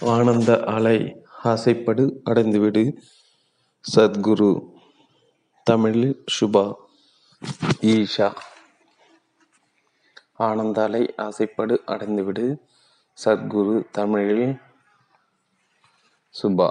[0.00, 3.02] ஆனந்த அலை ஆசைப்படு அடைந்துவிடு.
[3.94, 4.70] சத்குரு
[5.62, 6.74] தமிழில் சுபா
[7.80, 8.34] ஈஷா.
[10.36, 12.58] ஆனந்த அலை ஆசைப்படு அடைந்துவிடு.
[13.24, 14.60] சத்குரு தமிழில்
[16.42, 16.68] சுபா.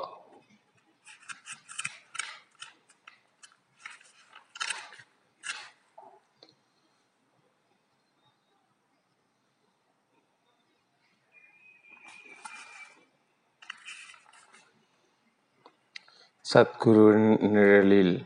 [16.53, 18.25] சத்குருவின் நிழலில்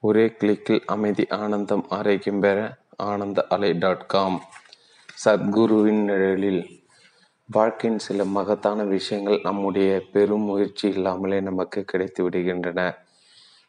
[0.00, 4.42] ஒரே கிளிக்கில் அமைதி ஆனந்தம் ஆரோக்கியம் பெற ஆனந்த அலை டாட் காம்
[5.24, 6.84] சத்குருவின் நிழலில்
[7.46, 12.94] வாழ்க்கையின் சில மகத்தான விஷயங்கள் நம்முடைய பெரும் முயற்சி இல்லாமலே நமக்கு கிடைத்து விடுகின்றன.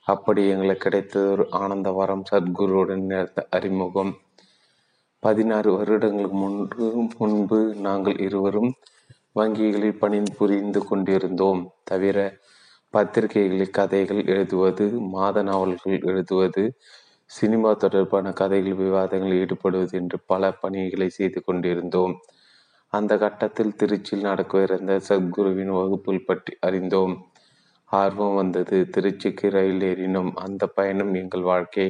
[0.08, 4.22] அப்படி எங்களுக்கு கிடைத்தது ஒரு ஆனந்த வரம் சத்குருவுடன் நேர்ந்த அறிமுகம்.
[5.20, 8.74] பதினாறு வருடங்களுக்கு முன்பு முன்பு நாங்கள் இருவரும்
[9.36, 11.72] வங்கிகளில் பணி புரிந்து கொண்டிருந்தோம்.
[11.84, 12.38] தவிர
[12.94, 16.64] பத்திரிகைகளில் கதைகள் எழுதுவது மாத நாவல்கள் எழுதுவது
[17.32, 22.14] சினிமா தொடர்பான கதைகள் விவாதங்களில் ஈடுபடுவது என்று பல பணிகளை செய்து கொண்டிருந்தோம்.
[22.94, 27.16] அந்த கட்டத்தில் திருச்சியில் நடக்கவிருந்த சத்குருவின் வகுப்புகள் பற்றி அறிந்தோம்.
[27.92, 28.78] ஆர்வம் வந்தது.
[28.96, 30.32] திருச்சிக்கு ரயில் ஏறினோம்.
[30.36, 31.88] அந்த பயணம் எங்கள் வாழ்க்கை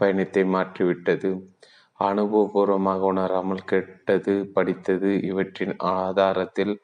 [0.00, 1.30] பயணத்தை மாற்றிவிட்டது.
[2.00, 6.74] அனுபவபூர்வமாக உணராமல் கெட்டது படித்தது இவற்றின் ஆதாரத்தில்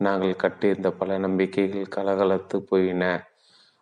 [0.00, 3.04] நாங்கள் கட்டியிருந்த பல நம்பிக்கைகள் கலகலத்து போயின.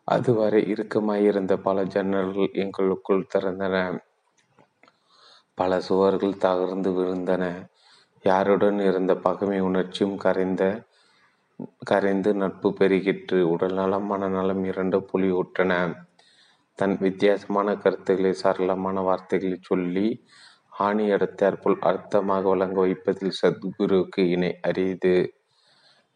[0.04, 3.76] அதுவரை இறுக்கமாயிருந்த பல ஜன்னல்கள் எங்களுக்குள் திறந்தன.
[5.54, 7.44] பல சுவர்கள் தகர்ந்து விழுந்தன.
[8.24, 10.62] யாருடன் இருந்த பகைமை உணர்ச்சியும் கரைந்த
[11.90, 13.38] கரைந்து நட்பு பெருகிற்று.
[13.42, 15.72] உடல் நலம் மனநலம் இரண்டு புலி ஊற்றன
[16.78, 20.06] தன் வித்தியாசமான கருத்துக்களை சரளமான வார்த்தைகளை சொல்லி
[20.78, 25.14] ஆணி அடுத்தாற்போல் அர்த்தமாக வழங்க வைப்பதில் சத்குருவுக்கு இணை அரியது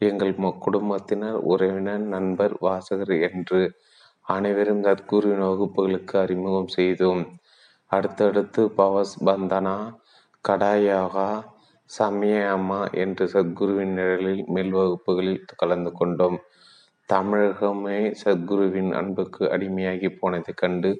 [0.03, 3.61] எங்கள் குடும்பத்தினர் உறவினர் நண்பர் வாசகர் என்று
[4.27, 7.23] அனைவரும் சத்குருவின் வகுப்புகளுக்கு அறிமுகம் செய்தோம்.
[7.91, 9.77] அடுத்தடுத்து பவஸ் பந்தனா
[10.49, 11.31] கடாயோகா
[12.51, 16.39] அம்மா என்று சத்குருவின் நிழலில் மேல் வகுப்புகளில் கலந்து கொண்டோம்.
[17.09, 20.91] தமிழகமே சத்குருவின் அன்புக்கு அடிமையாகி போனதை கண்டு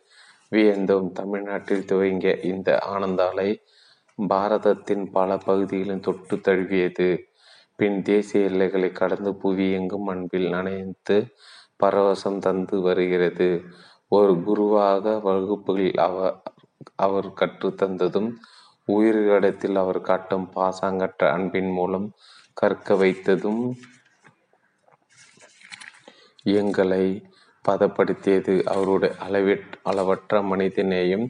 [0.53, 1.09] வியந்தோம்.
[1.13, 3.49] தமிழ்நாட்டில் துவங்கிய இந்த ஆனந்தாலை
[4.19, 7.09] பாரதத்தின் பல பகுதிகளும் தொட்டு தழுவியது.
[7.79, 11.17] பின் தேசிய எல்லைகளை கடந்து புவி எங்கும் அன்பில் நனைத்து
[11.85, 13.49] பரவசம் தந்து வருகிறது.
[14.09, 16.43] ஒரு குருவாக வகுப்புகளில் அவர்
[16.97, 18.31] அவர் கற்றுத்தந்ததும்
[18.93, 22.13] உயிர்களிடத்தில் அவர் காட்டும் பாசாங்கற்ற அன்பின் மூலம்
[22.53, 23.63] கற்க வைத்ததும்
[26.43, 27.05] எங்களை
[27.65, 28.55] பதப்படுத்தியது.
[28.65, 31.27] அவருடைய அளவிற் அளவற்ற மனிதநேயம்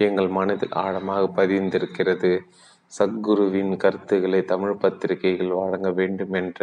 [0.00, 2.32] எங்கள் மனதில் ஆழமாக பதிந்திருக்கிறது.
[2.92, 6.60] சத்குருவின் கருத்துக்களை தமிழ் பத்திரிகைகள் வழங்க வேண்டும் என்ற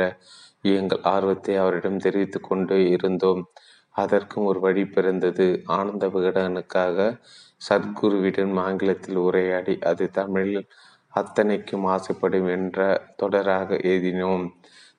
[0.72, 3.42] எங்கள் ஆர்வத்தை அவரிடம் தெரிவித்து கொண்டு இருந்தோம்.
[3.96, 5.46] அதற்கும் ஒரு வழி பிறந்தது.
[5.76, 6.98] ஆனந்த விகடனுக்காக
[7.62, 10.66] சத்குருவிடம் ஆங்கிலத்தில் உரையாடி அது தமிழில்
[11.14, 12.80] அத்தனைக்கும் ஆசைப்படும் என்ற
[13.22, 14.46] தொடராக எழுதினோம்.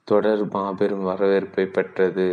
[0.08, 2.28] தொடர் மாபெரும் வரவேற்பை பெற்றது.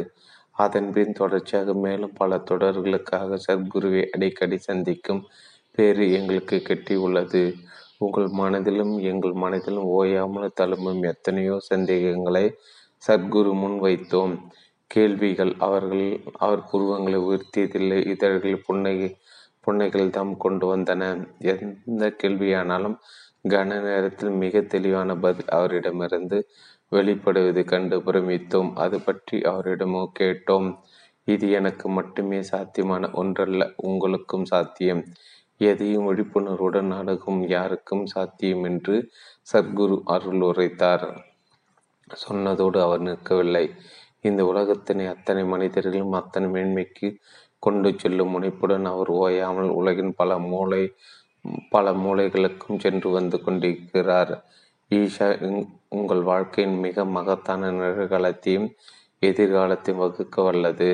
[0.56, 5.22] அதன்பின் தொடர்ச்சியாக மேலும் பல தொடர்களுக்காக சத்குருவை அடிக்கடி சந்திக்கும்
[5.78, 7.44] பேரு எங்களுக்கு கெட்டி உள்ளது
[8.02, 12.46] உங்கள் மனதிலும் எங்கள் மனதிலும் ஓயாமல் தழும்பும் எத்தனையோ சந்தேகங்களை
[13.04, 14.34] சத்குரு முன் வைத்தோம்.
[14.92, 16.08] கேள்விகள் அவர்கள்
[16.46, 19.09] அவர் புருவங்களை உயர்த்தியதில்லை இதழ்கள் புன்னகை
[19.66, 21.03] புன்னைகள் தாம் கொண்டு வந்தன.
[21.52, 22.98] எந்த கேள்வியானாலும்
[23.50, 26.38] கன நேரத்தில் மிக தெளிவான பதில் அவரிடமிருந்து
[26.92, 28.70] வெளிப்படுவது கண்டு பிரமித்தோம்.
[28.84, 30.70] அது பற்றி அவரிடமோ கேட்டோம்.
[31.28, 35.03] இது எனக்கு மட்டுமே சாத்தியமான ஒன்றல்ல உங்களுக்கும் சாத்தியம்.
[35.72, 38.96] எதையும் விழிப்புணர்வுடன் அணுகும் யாருக்கும் சாத்தியம் என்று
[39.51, 41.07] சத்குரு அருள் உரைத்தார்.
[42.07, 43.66] சொன்னதோடு அவர் நிற்கவில்லை.
[44.22, 47.07] இந்த உலகத்தினை அத்தனை மனிதர்களும் அத்தனை மேன்மைக்கு
[47.63, 50.84] கொண்டு செல்லும் முனைப்புடன் அவர் ஓயாமல் உலகின் பல மூளை
[51.72, 54.34] பல மூளைகளுக்கும் சென்று வந்து கொண்டிருக்கிறார்.
[54.91, 55.28] ஈஷா
[55.90, 58.67] உங்கள் வாழ்க்கையின் மிக மகத்தான நிகழ்காலத்தையும்
[59.22, 60.90] எதிர்காலத்தையும் வகுக்க வல்லது.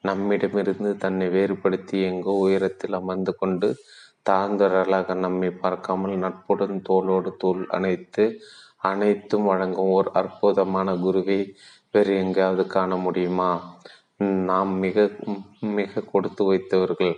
[0.00, 3.68] நம்மிடமிருந்து தன்னை வேறுபடுத்தி எங்கோ உயரத்தில் அமர்ந்து கொண்டு
[4.30, 8.24] தாழ்ந்தவர்களாக நம்மை பார்க்காமல் நட்புடன் தோளோடு தோல் அணைத்து
[8.78, 11.38] அனைத்தும் வழங்கும் ஓர் அற்புதமான குருவை
[11.90, 13.50] வேறு எங்கேயாவது காண முடியுமா?
[14.46, 14.96] நாம் மிக
[15.60, 17.14] மிக கொடுத்து வைத்தவர்கள்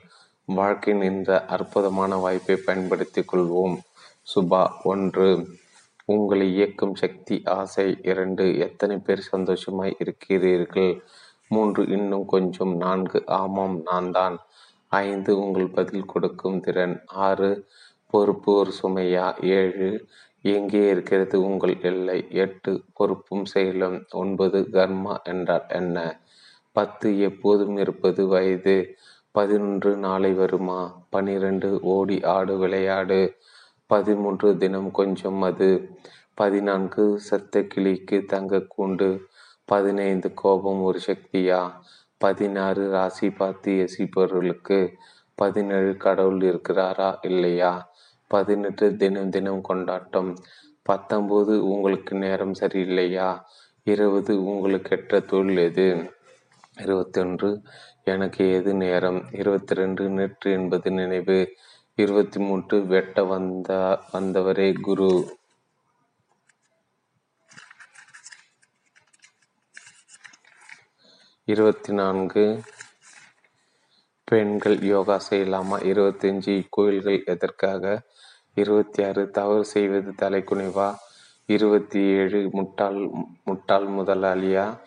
[0.49, 3.77] வாழ்க்கையின் இந்த அற்புதமான வாய்ப்பை பயன்படுத்தி கொள்வோம்.
[4.27, 5.31] சுபா ஒன்று.
[6.05, 8.59] உங்களை இயக்கும் சக்தி ஆசை இரண்டு.
[8.59, 10.93] எத்தனை பேர் சந்தோஷமாய் இருக்கிறீர்கள்?
[11.49, 12.75] மூன்று இன்னும் கொஞ்சம்.
[12.77, 13.21] நான்கு.
[13.27, 14.37] ஆமாம் நான் தான்
[14.89, 17.03] ஐந்து உங்கள் பதில் கொடுக்கும் திறன்.
[17.07, 17.67] ஆறு
[18.11, 19.45] பொறுப்பு ஒரு சுமையா?
[19.45, 20.07] ஏழு
[20.43, 22.27] எங்கே இருக்கிறது உங்கள் எல்லை?
[22.31, 24.05] எட்டு பொறுப்பும் செயலும்.
[24.11, 26.21] ஒன்பது கர்மா என்றால் என்ன?
[26.73, 28.97] பத்து எப்போதும் இருப்பது வயது.
[29.31, 31.03] பதினொன்று நாளை வருமா?
[31.11, 33.35] பனிரெண்டு ஓடி ஆடு விளையாடு.
[33.87, 35.89] பதிமூன்று தினம் கொஞ்சம் அது
[36.35, 39.21] பதினான்கு சத்த கிளிக்கு தங்க கூண்டு.
[39.65, 41.73] பதினைந்து கோபம் ஒரு சக்தியா?
[42.19, 44.93] பதினாறு ராசி பார்த்து எசிப்பவர்களுக்கு
[45.35, 47.91] பதினேழு கடவுள் இருக்கிறாரா இல்லையா?
[48.27, 50.37] பதினெட்டு தினம் தினம் கொண்டாட்டம்.
[50.89, 53.41] பத்தொம்போது உங்களுக்கு நேரம் சரியில்லையா?
[53.85, 56.11] இருபது உங்களுக்கு எட்ட தொழில் எது?
[56.79, 57.63] இருபத்தொன்று
[58.05, 59.25] எனக்கு எது நேரம்?
[59.33, 61.49] இருபத்தி ரெண்டு நேற்று என்பது நினைவு.
[61.95, 65.29] இருபத்தி மூன்று வெட்ட வந்த வந்தவரே குரு.
[71.49, 72.61] இருபத்தி நான்கு
[74.25, 75.77] பெண்கள் யோகா செய்யலாமா?
[75.83, 76.67] இருபத்தஞ்சி.
[76.71, 78.03] கோயில்கள் எதற்காக?
[78.55, 79.31] இருபத்தி ஆறு.
[79.31, 80.95] தவறு செய்வது தலைக்குனிவா?
[81.47, 82.49] இருபத்தி ஏழு.
[82.53, 83.11] முட்டாள்
[83.45, 84.79] முட்டாள் முதலாளியா?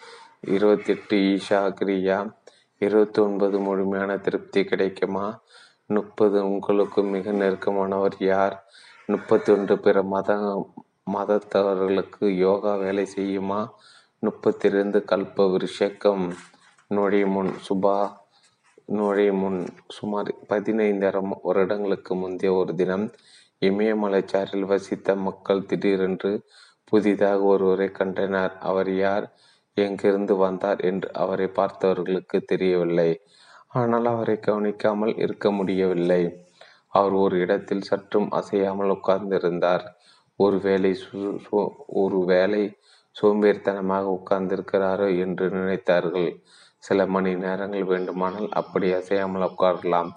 [0.41, 2.37] இருபத்தி எட்டு ஈஷா கிரியா
[2.79, 5.41] இருபத்தி ஒன்பது முழுமையான திருப்தி கிடைக்குமா?
[5.85, 6.45] முப்பது.
[6.45, 8.63] உங்களுக்கு மிக நெருக்கமானவர் யார்?
[9.05, 10.33] முப்பத்தி ஒன்று பிற மத
[11.13, 13.69] மதத்தவர்களுக்கு யோகா வேலை செய்யுமா?
[14.19, 16.31] முப்பத்தி ரெண்டு கல்ப விஷக்கம்
[16.87, 18.17] நுழைய முன் சுபா
[18.85, 23.11] நுழைய முன் சுமார் பதினைந்தாயிரம் வருடங்களுக்கு முந்தைய ஒரு தினம்
[23.65, 26.41] இமயமலைச்சாரில் வசித்த மக்கள் திடீரென்று
[26.83, 28.57] புதிதாக ஒருவரை கண்டனர்.
[28.57, 29.35] அவர் யார்?
[29.73, 30.79] எங்கிருந்து வந்தார்?
[30.79, 33.21] என்று அவரை பார்த்தவர்களுக்கு தெரியவில்லை.
[33.67, 36.47] ஆனால் அவரை கவனிக்காமல் இருக்க முடியவில்லை.
[36.87, 39.85] அவர் ஒரு இடத்தில் சற்றும் அசையாமல் உட்கார்ந்திருந்தார்.
[40.35, 40.95] ஒருவேளை
[41.87, 42.77] ஒரு வேலை
[43.19, 46.29] சோம்பேறித்தனமாக உட்கார்ந்திருக்கிறாரோ என்று நினைத்தார்கள்.
[46.83, 50.11] சில மணி நேரங்கள் வேண்டுமானால் அப்படி அசையாமல் உட்காரலாம்.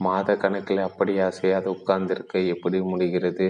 [0.00, 3.48] மாத கணக்கில் அப்படி அசையாது உட்கார்ந்திருக்க எப்படி முடிகிறது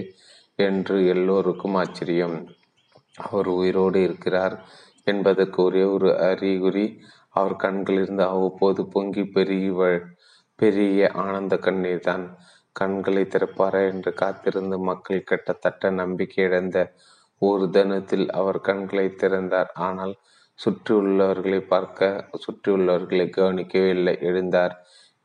[0.59, 2.37] என்று எல்லோருக்கும் ஆச்சரியம்.
[3.17, 4.55] அவர் உயிரோடு இருக்கிறார்
[5.07, 6.85] என்பதற்கு ஒரே ஒரு அறிகுறி
[7.29, 9.71] அவர் கண்களிலிருந்து அவ்வப்போது பொங்கி பெருகி
[10.59, 12.25] பெரிய ஆனந்த கண்ணீர் தான்
[12.75, 16.77] கண்களை திறப்பாரா என்று காத்திருந்து மக்கள் கிட்டத்தட்ட நம்பிக்கை இழந்த
[17.41, 19.69] ஒரு தினத்தில் அவர் கண்களை திறந்தார்.
[19.87, 20.13] ஆனால்
[20.59, 24.15] சுற்றியுள்ளவர்களை பார்க்க சுற்றியுள்ளவர்களை கவனிக்கவே இல்லை.
[24.21, 24.75] எழுந்தார்.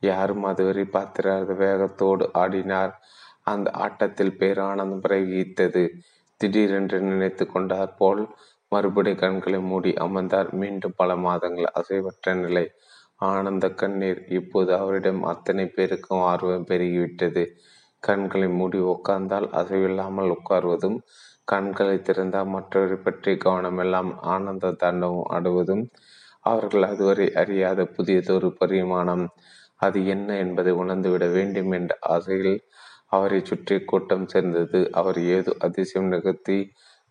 [0.03, 2.93] யாரும் அதுவரை பார்த்திராத வேகத்தோடு ஆடினார்.
[3.43, 5.83] அந்த ஆட்டத்தில் பேரானந்தம் பிரகித்தது.
[6.41, 8.23] திடீரென்று நினைத்து கொண்டார் போல்
[8.71, 10.49] மறுபடி கண்களை மூடி அமர்ந்தார்.
[10.53, 12.65] மீண்டும் பல மாதங்கள் அசைவற்ற நிலை.
[13.15, 14.19] ஆனந்த கண்ணீர்.
[14.29, 17.43] இப்போது அவரிடம் அத்தனை பேருக்கும் ஆர்வம் பெருகிவிட்டது.
[18.03, 20.97] கண்களை மூடி உட்கார்ந்தால் அசைவில்லாமல் உட்கார்வதும்
[21.47, 25.83] கண்களை திறந்தால் மற்றவரை பற்றி கவனமெல்லாம் ஆனந்த தண்டமும் அடுவதும்
[26.45, 29.25] அவர்கள் அதுவரை அறியாத புதியதொரு பரிமாணம்.
[29.75, 32.55] அது என்ன என்பதை உணர்ந்துவிட வேண்டும் என்ற ஆசையில்
[33.07, 34.79] அவரை சுற்றி கூட்டம் சேர்ந்தது.
[34.91, 36.57] அவர் ஏதோ அதிசயம் நிகழ்த்தி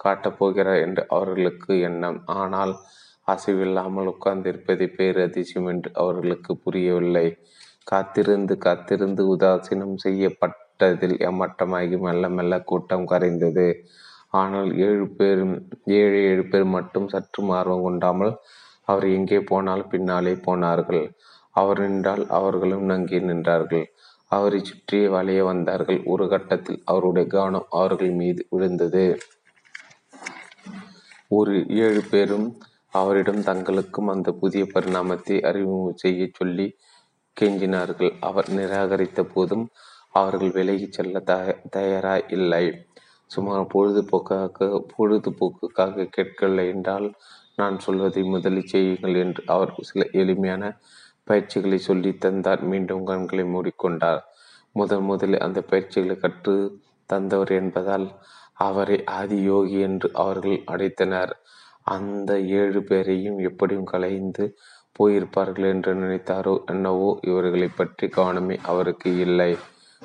[0.01, 2.19] காட்டப் போகிறார் என்று அவர்களுக்கு எண்ணம்.
[2.41, 2.75] ஆனால்
[3.29, 7.27] அசைவில்லாமல் உட்கார்ந்திருப்பதை பேர் அதிசயம் என்று அவர்களுக்கு புரியவில்லை.
[7.85, 9.97] காத்திருந்து காத்திருந்து உதாசீனம்
[10.79, 13.69] செய்யப்பட்டதில் ஏமாற்றமாகி மெல்ல மெல்ல கூட்டம் கரைந்தது.
[14.41, 15.55] ஆனால் ஏழு பேரும்
[15.99, 18.33] ஏழு ஏழு பேர் மட்டும் சற்றும் ஆர்வம் கொண்டாமல்
[18.89, 21.05] அவர் எங்கே போனால் பின்னாலே போனார்கள்.
[21.55, 23.87] அவர் நின்றால் அவர்களும் நங்கி நின்றார்கள்.
[24.31, 26.01] அவரை சுற்றியே வளைய வந்தார்கள்.
[26.13, 29.05] ஒரு கட்டத்தில் அவருடைய கவனம் அவர்கள் மீது விழுந்தது.
[31.31, 32.49] ஒரு ஏழு பேரும்
[33.01, 36.67] அவரிடம் தங்களுக்கும் அந்த புதிய பரிணாமத்தை அறிமுகம் செய்ய சொல்லி
[37.37, 38.13] கெஞ்சினார்கள்.
[38.29, 39.65] அவர் நிராகரித்த போதும்
[40.19, 41.21] அவர்கள் விலகிச் செல்ல
[41.77, 42.65] தயாராய் இல்லை
[43.31, 47.09] சுமார் பொழுதுபோக்காக பொழுதுபோக்குக்காக கேட்கவில்லை என்றால்
[47.61, 50.65] நான் சொல்வதை முதலில் செய்யுங்கள் என்று அவர் சில எளிமையான
[51.29, 52.63] பயிற்சிகளை சொல்லி தந்தார்.
[52.73, 54.21] மீண்டும் கண்களை மூடிக்கொண்டார்.
[54.77, 56.55] முதன் முதலில் அந்த பயிற்சிகளை கற்று
[57.11, 58.07] தந்தவர் என்பதால்
[58.59, 61.33] அவரை ஆதி யோகி என்று அவர்கள் அழைத்தனர்.
[61.87, 62.31] அந்த
[62.61, 64.45] ஏழு பேரையும் எப்படியும் கலைந்து
[64.97, 69.53] போயிருப்பார்கள் என்று நினைத்தாரோ என்னவோ இவர்களை பற்றி கவனமே அவருக்கு இல்லை.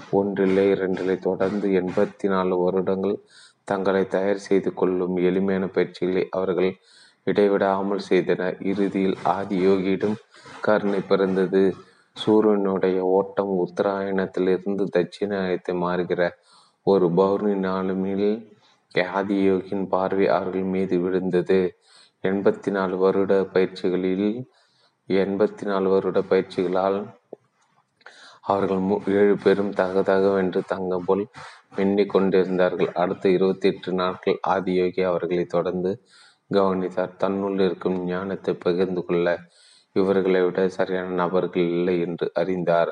[0.09, 3.17] ஒன்றில்லை இரண்டில்லை தொடர்ந்து எண்பத்தி நாலு வருடங்கள்
[3.63, 6.71] தங்களை தயார் செய்து கொள்ளும் எளிமையான பயிற்சிகளை அவர்கள்
[7.27, 8.57] இடைவிடாமல் செய்தனர்.
[8.61, 10.17] இறுதியில் ஆதி யோகியிடம்
[10.61, 11.63] கருணை பிறந்தது.
[12.17, 16.21] சூரியனுடைய ஓட்டம் உத்தராயணத்திலிருந்து தட்சிணாயத்தை மாறுகிற
[16.87, 18.29] ஒரு பௌர்ணி நாளுமில்
[19.15, 21.59] ஆதியோகியின் பார்வை அவர்கள் மீது விழுந்தது.
[22.23, 24.27] எண்பத்தி நாலு வருட பயிற்சிகளில்
[25.09, 26.97] எண்பத்தி நாலு வருட பயிற்சிகளால்
[28.43, 28.81] அவர்கள்
[29.13, 31.23] ஏழு பேரும் தகதகவென்று தங்கம் போல்
[31.75, 32.91] மின்னிக் கொண்டிருந்தார்கள்.
[32.93, 35.91] அடுத்த இருபத்தி எட்டு நாட்கள் ஆதியோகி அவர்களை தொடர்ந்து
[36.51, 37.17] கவனித்தார்.
[37.17, 39.27] தன்னுள் இருக்கும் ஞானத்தை பகிர்ந்து கொள்ள
[39.91, 42.91] இவர்களை விட சரியான நபர்கள் இல்லை என்று அறிந்தார்.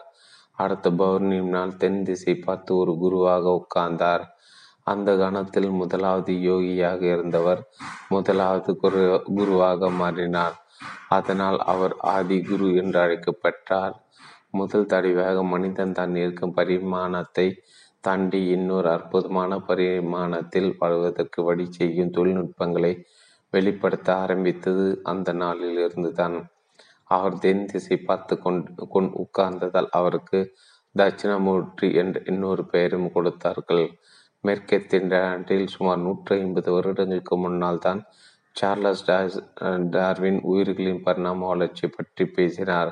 [0.53, 4.23] அடுத்த பௌர்ணமி நாள் தென் திசை பார்த்து ஒரு குருவாக உட்கார்ந்தார்.
[4.83, 7.61] அந்த காலத்தில் முதலாவது யோகியாக இருந்தவர்
[8.09, 9.03] முதலாவது குரு
[9.35, 10.55] குருவாக மாறினார்.
[11.09, 13.95] அதனால் அவர் ஆதி குரு என்று அழைக்கப்பட்டார்.
[14.53, 17.47] முதல் தடவையாக மனிதன் தான் இருக்கும் பரிமாணத்தை
[18.01, 22.93] தாண்டி இன்னொரு அற்புதமான பரிமாணத்தில் வாழ்வதற்கு வழி செய்யும் தொழில்நுட்பங்களை
[23.53, 26.37] வெளிப்படுத்த ஆரம்பித்தது அந்த நாளில் இருந்துதான்
[27.09, 30.39] அவர் தென் திசை பார்த்து கொண்டு கொண் உட்கார்ந்ததால் அவருக்கு
[30.95, 33.85] தட்சிணாமூர்த்தி என்ற இன்னொரு பெயரும் கொடுத்தார்கள்.
[34.43, 38.01] மேற்கத்தின் நாட்டில் சுமார் நூற்றி ஐம்பது வருடங்களுக்கு முன்னால் தான்
[38.55, 39.03] சார்லஸ்
[39.95, 42.91] டார்வின் உயிர்களின் பரிணாம வளர்ச்சி பற்றி பேசினார்.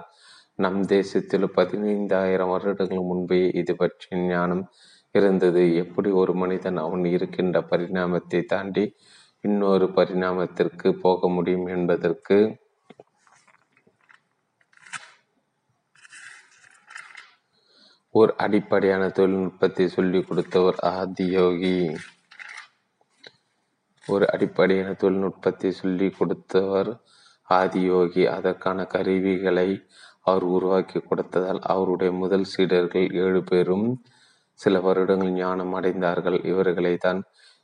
[0.60, 4.64] நம் தேசத்தில் பதினைந்தாயிரம் வருடங்கள் முன்பே இது பற்றிய ஞானம்
[5.12, 5.76] இருந்தது.
[5.76, 8.86] எப்படி ஒரு மனிதன் அவன் இருக்கின்ற பரிணாமத்தை தாண்டி
[9.44, 12.38] இன்னொரு பரிணாமத்திற்கு போக முடியும் என்பதற்கு
[18.16, 21.76] ஒரு அடிப்படையான தொழில்நுட்பத்தை சொல்லிக் கொடுத்தவர் ஆதியோகி.
[24.08, 26.92] ஒரு அடிப்படையான தொழில்நுட்பத்தை சொல்லிக் கொடுத்தவர்
[27.50, 28.24] ஆதியோகி.
[28.38, 29.70] அதற்கான கருவிகளை
[30.28, 33.88] அவர் உருவாக்கி கொடுத்ததால் அவருடைய முதல் சீடர்கள் ஏழு பேரும்
[34.60, 36.38] சில வருடங்கள் ஞானம் அடைந்தார்கள்.
[36.52, 37.20] இவர்களை தான்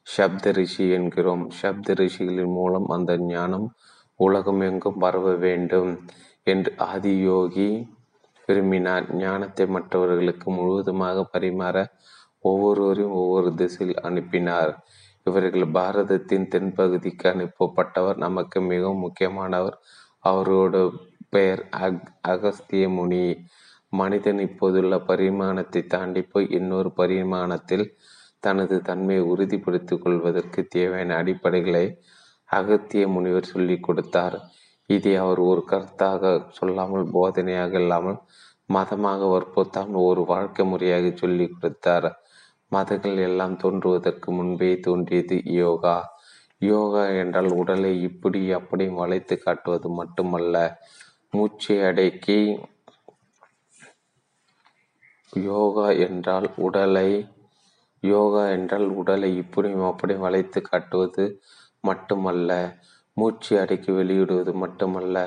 [0.08, 1.44] சப்த ரிஷி என்கிறோம்.
[1.62, 3.68] சப்த ரிஷிகளின் மூலம் அந்த ஞானம்
[4.20, 5.92] உலகம் எங்கும் பரவ வேண்டும்
[6.48, 7.68] என்று ஆதியோகி
[8.50, 9.06] விரும்பினார்.
[9.24, 11.78] ஞானத்தை மற்றவர்களுக்கு முழுவதுமாக பரிமாற
[12.46, 14.72] ஒவ்வொருவரையும் ஒவ்வொரு திசையில் அனுப்பினார்.
[15.28, 18.18] இவர்கள் பாரதத்தின் தென்பகுதிக்கு அனுப்பப்பட்டவர்.
[18.26, 19.78] நமக்கு மிகவும் முக்கியமானவர்.
[20.24, 20.76] அவரோட
[21.34, 23.24] பெயர் அக் அகஸ்திய முனி
[23.94, 27.86] மனிதன் இப்போதுள்ள பரிமாணத்தை தாண்டி போய் இன்னொரு பரிமாணத்தில்
[28.44, 31.86] தனது தன்மையை உறுதிப்படுத்திக் கொள்வதற்கு தேவையான அடிப்படைகளை
[32.50, 34.38] அகத்திய முனிவர் சொல்லிக் கொடுத்தார்.
[34.90, 38.20] இதை அவர் ஒரு கருத்தாக சொல்லாமல் போதனையாக இல்லாமல்
[38.70, 42.10] மதமாக வற்புறுத்தாமல் ஒரு வாழ்க்கை முறையாக சொல்லிக் கொடுத்தார்.
[42.72, 45.98] மதங்கள் எல்லாம் தோன்றுவதற்கு முன்பே தோன்றியது யோகா.
[46.62, 50.58] யோகா என்றால் உடலை இப்படி அப்படி வளைத்து காட்டுவது மட்டுமல்ல
[51.34, 52.38] மூச்சை அடக்கி
[55.34, 57.10] யோகா என்றால் உடலை
[58.04, 61.26] யோகா என்றால் உடலை இப்படியும் அப்படியும் வளைத்து காட்டுவது
[61.80, 62.52] மட்டுமல்ல
[63.18, 65.18] மூச்சு அடக்கி வெளியிடுவது மட்டுமல்ல.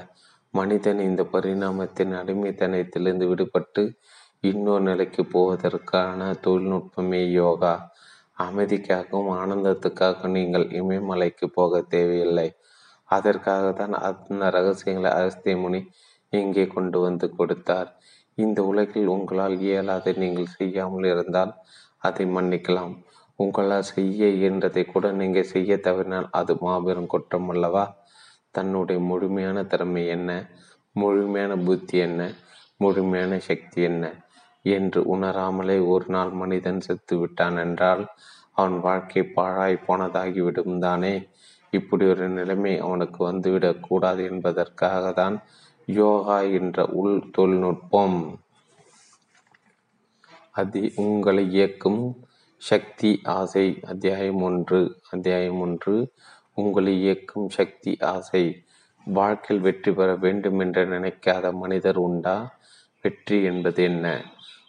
[0.54, 3.82] மனிதன் இந்த பரிணாமத்தின் அடிமைத்தனத்திலிருந்து விடுபட்டு
[4.40, 7.74] இன்னொரு நிலைக்கு போவதற்கான தொழில்நுட்பமே யோகா.
[8.38, 12.48] அமைதிக்காகவும் ஆனந்தத்துக்காகவும் நீங்கள் இமயமலைக்கு போக தேவையில்லை.
[13.10, 15.80] அதற்காக தான் அந்த ரகசியங்களை அகஸ்திய முனி
[16.32, 17.90] இங்கே கொண்டு வந்து கொடுத்தார்.
[18.38, 21.52] இந்த உலகில் உங்களால் இயலாதை நீங்கள் செய்யாமல் இருந்தால்
[21.98, 22.94] அதை மன்னிக்கலாம்.
[23.38, 27.84] உங்களால் செய்ய இயன்றதை கூட நீங்கள் செய்ய தவறினால் அது மாபெரும் குற்றம் அல்லவா?
[28.50, 30.30] தன்னுடைய முழுமையான திறமை என்ன?
[30.96, 32.22] முழுமையான புத்தி என்ன?
[32.76, 34.04] முழுமையான சக்தி என்ன?
[34.64, 38.04] என்று உணராமலே ஒரு நாள் மனிதன் செத்து விட்டான் என்றால்
[38.52, 41.14] அவன் வாழ்க்கை பாழாய் போனதாகிவிடும் தானே?
[41.70, 45.42] இப்படி ஒரு நிலைமை அவனுக்கு வந்துவிடக் கூடாது என்பதற்காக தான்
[45.86, 48.38] யோகா என்ற உள் தொழில்நுட்பம்
[50.50, 52.24] அது உங்களை இயக்கும்
[52.56, 53.80] சக்தி ஆசை.
[53.86, 56.12] அத்தியாயம் ஒன்று அத்தியாயம் ஒன்று.
[56.54, 58.64] உங்களை இயக்கும் சக்தி ஆசை.
[59.04, 62.58] வாழ்க்கையில் வெற்றி பெற வேண்டும் என்று நினைக்காத மனிதர் உண்டா?
[63.02, 64.24] வெற்றி என்பது என்ன?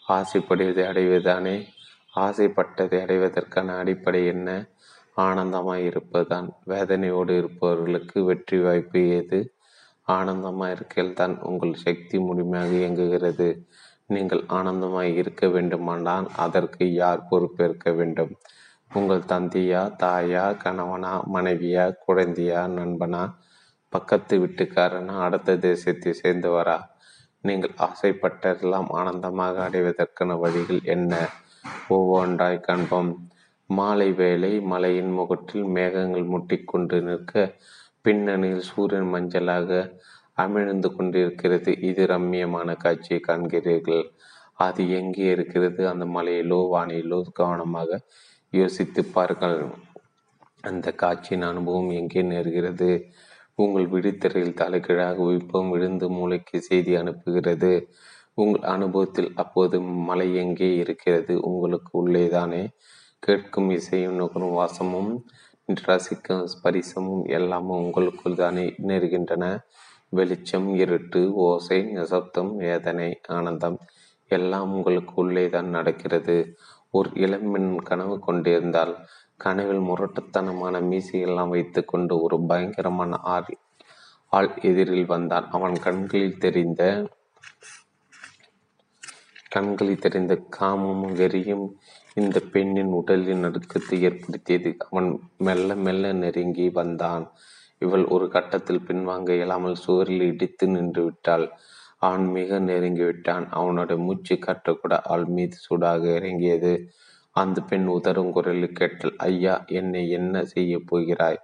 [0.08, 1.66] ஆசைப்படுவதை அடைவதுதானே?
[2.16, 4.66] ஆசைப்பட்டதை அடைவதற்கான அடிப்படை என்ன?
[5.18, 6.50] ஆனந்தமாய் இருப்பதுதான்.
[6.68, 9.40] வேதனையோடு இருப்பவர்களுக்கு வெற்றி வாய்ப்பு ஏது?
[10.08, 13.66] ஆனந்தமாக இருக்கையில் தான் உங்கள் சக்தி முழுமையாக இயங்குகிறது.
[14.08, 18.32] நீங்கள் ஆனந்தமாய் இருக்க வேண்டுமானால் அதற்கு யார் பொறுப்பேற்க வேண்டும்?
[18.94, 23.24] உங்கள் தந்தையா தாயா கணவனா மனைவியா குழந்தையா நண்பனா
[23.90, 26.78] பக்கத்து வீட்டுக்காரனா அடுத்த தேசத்தை சேர்ந்தவரா?
[27.42, 31.14] நீங்கள் ஆசைப்பட்டதெல்லாம் ஆனந்தமாக அடைவதற்கான வழிகள் என்ன?
[31.90, 33.12] ஒவ்வொன்றாய் காண்போம்.
[33.70, 37.34] மாலை வேளை மலையின் முகத்தில் மேகங்கள் முட்டிக்கொண்டு நிற்க
[38.02, 39.70] பின்னணியில் சூரியன் மஞ்சளாக
[40.38, 41.72] அமிழ்ந்து கொண்டிருக்கிறது.
[41.82, 44.04] இது ரம்மியமான காட்சியை காண்கிறீர்கள்.
[44.58, 45.88] அது எங்கே இருக்கிறது?
[45.88, 48.00] அந்த மலையிலோ வானிலோ கவனமாக
[48.54, 49.60] யோசித்து பாருங்கள்.
[50.64, 52.90] அந்த காட்சியின் அனுபவம் எங்கே நேர்கிறது?
[53.56, 57.72] உங்கள் விழித்திரையில் தலைகீழாக விருப்பம் விழுந்து மூளைக்கு செய்தி அனுப்புகிறது.
[58.34, 59.78] உங்கள் அனுபவத்தில் அப்போது
[60.10, 61.36] மலை எங்கே இருக்கிறது?
[61.42, 62.64] உங்களுக்கு உள்ளேதானே?
[63.24, 65.12] கேட்கும் இசையும் நுகரும் வாசமும்
[65.88, 69.46] ரசிக்கும் ஸ்பரிசமும் எல்லாமும் உங்களுக்குள் தானே நேர்கின்றன.
[70.10, 73.78] வெளிச்சம் இருட்டு ஓசை நிசப்தம் வேதனை ஆனந்தம்
[74.32, 76.38] எல்லாம் உங்களுக்கு உள்ளே தான் நடக்கிறது.
[76.92, 78.94] ஒரு இளம்பெண் கனவு கொண்டிருந்தால்
[79.38, 83.52] கனவில் முரட்டுத்தனமான மீசையெல்லாம் வைத்துக்கொண்டு ஒரு பயங்கரமான ஆள்
[84.32, 85.48] ஆள் எதிரில் வந்தான்.
[85.50, 86.82] அவன் கண்களில் தெரிந்த
[89.50, 91.68] கண்களில் தெரிந்த காமமும் வெறியும்
[92.18, 94.70] இந்த பெண்ணின் உடலின் நடுக்கத்தை ஏற்படுத்தியது.
[94.86, 97.26] அவன் மெல்ல மெல்ல நெருங்கி வந்தான்.
[97.82, 101.46] இவள் ஒரு கட்டத்தில் பின்வாங்க இயலாமல் சுவரில் இடித்து நின்று விட்டாள்.
[102.00, 106.74] அவன் மிக நெருங்கிவிட்டான் அவனுடைய மூச்சு காற்று கூட அவள் மீது சூடாக இறங்கியது.
[107.36, 111.40] அந்த பெண் உதறும் குரலில் கேட்டல் ஐயா என்னை என்ன செய்ய போகிறாய்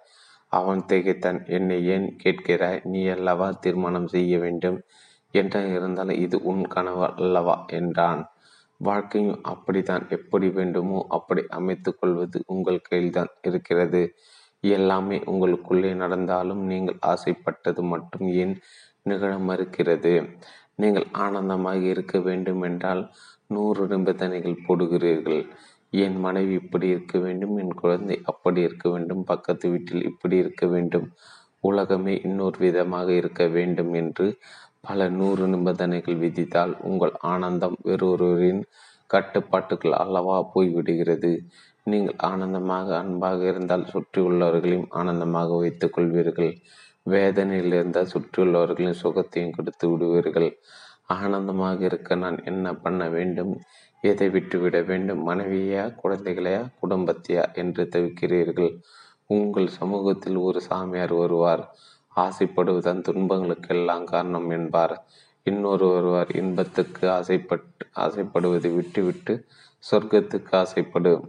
[0.51, 2.81] அவன் திகைத்தான் என்னை ஏன் கேட்கிறாய்?
[2.85, 4.77] நீ அல்லவா தீர்மானம் செய்ய வேண்டும்?
[5.33, 8.21] என்ற இருந்தாலும் இது உன் கனவு அல்லவா என்றான்.
[8.81, 10.05] வாழ்க்கையும் அப்படித்தான்.
[10.09, 14.01] எப்படி வேண்டுமோ அப்படி அமைத்து கொள்வது உங்கள் கையில்தான் இருக்கிறது.
[14.73, 18.55] எல்லாமே உங்களுக்குள்ளே நடந்தாலும் நீங்கள் ஆசைப்பட்டது மட்டும் ஏன்
[19.03, 20.13] நிகழ மறுக்கிறது
[20.75, 23.01] நீங்கள் ஆனந்தமாக இருக்க வேண்டும் என்றால்
[23.47, 25.41] நூறு நிபந்தனைகள் போடுகிறீர்கள்.
[25.93, 31.07] என் மனைவி இப்படி இருக்க வேண்டும் என் குழந்தை அப்படி இருக்க வேண்டும் பக்கத்து வீட்டில் இப்படி இருக்க வேண்டும்
[31.63, 34.27] உலகமே இன்னொரு விதமாக இருக்க வேண்டும் என்று
[34.83, 38.61] பல நூறு நிபந்தனைகள் விதித்தால் உங்கள் ஆனந்தம் வேறொருவரின்
[39.07, 41.31] கட்டுப்பாட்டுக்குள் அல்லவா போய்விடுகிறது.
[41.83, 46.51] நீங்கள் ஆனந்தமாக அன்பாக இருந்தால் சுற்றியுள்ளவர்களையும் ஆனந்தமாக வைத்துக் கொள்வீர்கள்.
[47.03, 50.49] வேதனையில் இருந்தால் சுற்றியுள்ளவர்களின் சுகத்தையும் கொடுத்து விடுவீர்கள்.
[51.05, 53.53] ஆனந்தமாக இருக்க நான் என்ன பண்ண வேண்டும்?
[54.01, 55.29] எதை விட்டுவிட வேண்டும்?
[55.29, 58.71] மனைவியா குழந்தைகளையா குடும்பத்தையா என்று தவிக்கிறீர்கள்.
[59.25, 61.63] உங்கள் சமூகத்தில் ஒரு சாமியார் வருவார்.
[62.15, 65.05] ஆசைப்படுவதன் துன்பங்களுக்கெல்லாம் காரணம் என்பார்.
[65.43, 69.45] இன்னொரு ஒருவர் இன்பத்துக்கு ஆசைப்பட்டு ஆசைப்படுவதை விட்டுவிட்டு
[69.91, 71.21] சொர்க்கத்துக்கு ஆசைப்படு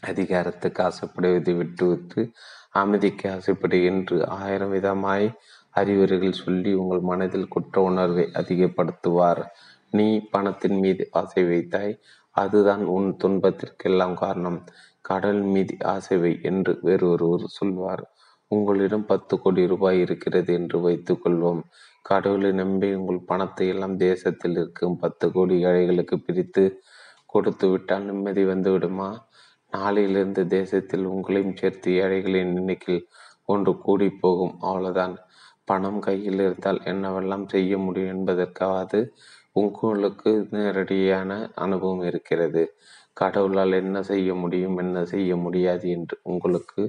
[0.00, 2.30] அதிகாரத்துக்கு ஆசைப்படுவதை விட்டுவிட்டு
[2.70, 5.34] அமைதிக்கு ஆசைப்படு என்று ஆயிரம் விதமாய்
[5.70, 9.42] அறிவுரைகள் சொல்லி உங்கள் மனதில் குற்ற உணர்வை அதிகப்படுத்துவார்.
[9.90, 11.98] நீ பணத்தின் மீது ஆசை வைத்தாய்
[12.30, 14.64] அதுதான் உன் துன்பத்திற்கெல்லாம் காரணம்.
[15.00, 18.10] கடல் மீது ஆசைவை என்று என்று வேறொருவர் சொல்வார்.
[18.50, 21.60] உங்களிடம் பத்து கோடி ரூபாய் இருக்கிறது என்று வைத்துக் கொள்வோம்.
[22.02, 26.64] கடவுளை நம்பி உங்கள் பணத்தை எல்லாம் தேசத்தில் இருக்கும் பத்து கோடி ஏழைகளுக்கு பிரித்து
[27.26, 29.10] கொடுத்து விட்டால் நிம்மதி வந்துவிடுமா?
[29.72, 33.04] நாளையிலிருந்து தேசத்தில் உங்களையும் சேர்த்து ஏழைகளின் எண்ணிக்கையில்
[33.44, 34.54] ஒன்று கூடி போகும்.
[34.60, 35.14] அவ்வளவுதான்.
[35.64, 39.00] பணம் கையில் இருந்தால் என்னவெல்லாம் செய்ய முடியும் என்பதற்காவது
[39.52, 42.62] உங்களுக்கு நேரடியான அனுபவம் இருக்கிறது.
[43.12, 46.82] கடவுளால் என்ன செய்ய முடியும் என்ன செய்ய முடியாது என்று உங்களுக்கு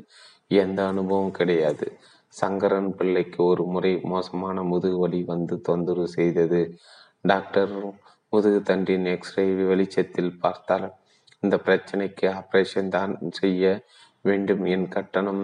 [0.59, 1.87] எந்த அனுபவம் கிடையாது.
[2.33, 6.61] சங்கரன் பிள்ளைக்கு ஒரு முறை மோசமான முதுகு வலி வந்து தொந்தரவு செய்தது.
[7.21, 7.73] டாக்டர்
[8.33, 10.87] முதுகு தண்டின் எக்ஸ்ரே வெளிச்சத்தில் பார்த்தால்
[11.43, 13.63] இந்த பிரச்சனைக்கு ஆப்ரேஷன் தான் செய்ய
[14.21, 14.63] வேண்டும்.
[14.65, 15.43] என் கட்டணம்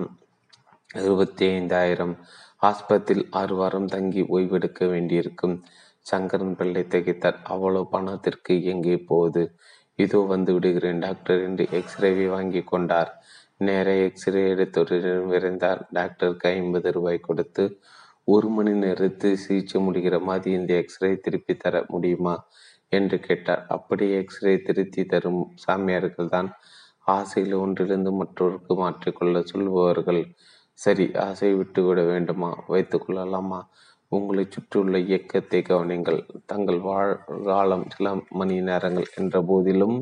[0.95, 2.13] இருபத்தி ஐந்தாயிரம்
[2.61, 5.55] ஆஸ்பத்திரியில் ஆறு வாரம் தங்கி ஓய்வெடுக்க வேண்டியிருக்கும்.
[6.05, 7.39] சங்கரன் பிள்ளை திகைத்தார்.
[7.43, 9.43] அவ்வளவு பணத்திற்கு எங்கே போகுது
[9.99, 13.11] இதோ வந்து விடுகிறேன் டாக்டர் என்று எக்ஸ்ரேவை வாங்கி கொண்டார்.
[13.59, 17.63] நேர எக்ஸ்ரே எடுத்துடன் விரைந்தார் டாக்டருக்கு ஐம்பது ரூபாய் கொடுத்து
[18.27, 22.35] ஒரு மணி நேரத்தில் சிகிச்சை முடிகிற மாதிரி இந்த எக்ஸ்ரே திருப்பி தர முடியுமா?
[22.89, 23.63] என்று கேட்டார்.
[23.67, 26.49] அப்படியே எக்ஸ்ரே திருத்தி தரும் சாமியார்கள் தான்
[27.07, 30.21] ஆசையில் ஒன்றிலிருந்து மற்றொருக்கு மாற்றிக்கொள்ள சொல்பவர்கள்
[30.79, 32.51] சரி ஆசை விட்டு விட வேண்டுமா?
[32.67, 33.59] வைத்து கொள்ளலாமா?
[34.11, 36.21] உங்களை சுற்றியுள்ள இயக்கத்தை கவனிங்கள்.
[36.45, 39.97] தங்கள் வாழ்காலம் சில மணி நேரங்கள் என்ற போதிலும்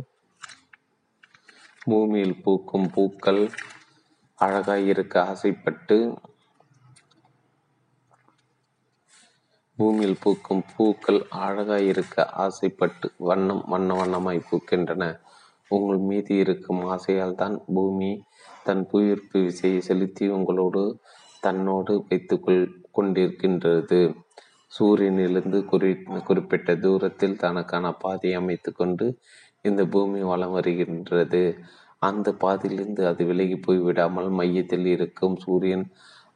[1.86, 3.42] பூமியில் பூக்கும் பூக்கள்
[4.40, 5.98] அழகாய் இருக்க ஆசைப்பட்டு
[9.78, 15.04] பூமியில் பூக்கும் பூக்கள் அழகாய் இருக்க ஆசைப்பட்டு வண்ணம் வண்ண வண்ணமாய் பூக்கின்றன.
[15.72, 18.12] உங்கள் மீது இருக்கும் ஆசையால் தான் பூமி
[18.64, 20.84] தன் புவியீர்ப்பு விசையை செலுத்தி உங்களோடு
[21.44, 22.64] தன்னோடு வைத்துக்கொள்
[22.98, 24.02] கொண்டிருக்கின்றது.
[24.74, 25.92] சூரியனிலிருந்து குறி
[26.24, 29.08] குறிப்பிட்ட தூரத்தில் தனக்கான பாதையை அமைத்து கொண்டு
[29.66, 31.44] இந்த பூமி வளம் வருகின்றது.
[32.00, 35.86] அந்த பாதையிலிருந்து அது விலகி போய்விடாமல் மையத்தில் இருக்கும் சூரியன்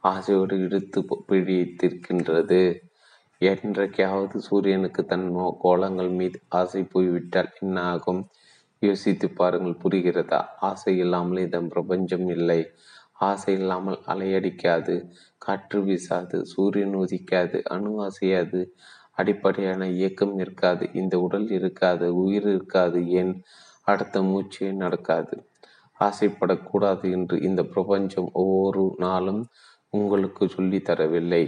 [0.04, 2.62] ஆசையோடு இழுத்து பிழித்திருக்கின்றது
[3.42, 5.28] என்றைக்காவது சூரியனுக்கு தன்
[5.62, 8.22] கோலங்கள் மீது ஆசை போய்விட்டால் என்ன ஆகும்?
[8.82, 10.39] யோசித்து பாருங்கள் புரிகிறதா?
[10.62, 12.62] ஆசை இல்லாமல் இதன் பிரபஞ்சம் இல்லை.
[13.28, 14.96] ஆசை இல்லாமல் அலையடிக்காது
[15.38, 18.62] காற்று வீசாது சூரியன் உதிக்காது அணு அசையாது
[19.20, 23.34] அடிப்படையான இயக்கம் இருக்காது இந்த உடல் இருக்காது உயிர் இருக்காது ஏன்
[23.88, 25.36] அடுத்த மூச்சே நடக்காது.
[26.00, 29.42] ஆசைப்படக்கூடாது என்று இந்த பிரபஞ்சம் ஒவ்வொரு நாளும்
[29.94, 31.44] உங்களுக்கு சொல்லி தரவில்லை.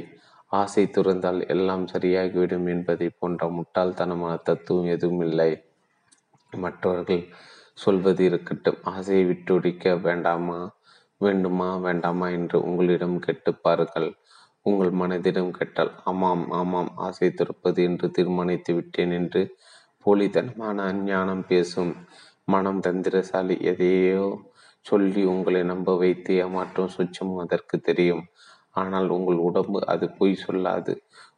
[0.52, 5.52] ஆசை துறந்தால் எல்லாம் சரியாகிவிடும் என்பதை போன்ற முட்டாள்தனமான தத்துவம் எதுவும் இல்லை
[6.54, 7.24] மற்றவர்கள்
[7.78, 8.80] சொல்வது இருக்கட்டும்.
[8.94, 10.60] ஆசையை விட்டுடிக்க வேண்டாமா
[11.22, 14.10] வேண்டுமா வேண்டாமா என்று உங்களிடம் கேட்டு பாருங்கள்.
[14.66, 19.42] உங்கள் மனதிடம் கேட்டால் ஆமாம் ஆமாம் ஆசை திறப்பது என்று தீர்மானித்து விட்டேன் என்று
[20.06, 21.94] போலித்தனமான அஞ்ஞானம் பேசும்
[22.48, 24.26] மனம் தந்திரசாலி எதையோ
[24.86, 28.24] சொல்லி உங்களை நம்ப வைத்து ஏமாற்றும் சுச்சம் அதற்கு தெரியும்.
[28.76, 30.94] ஆனால் உங்கள் உடம்பு அது பொய் சொல்லாது.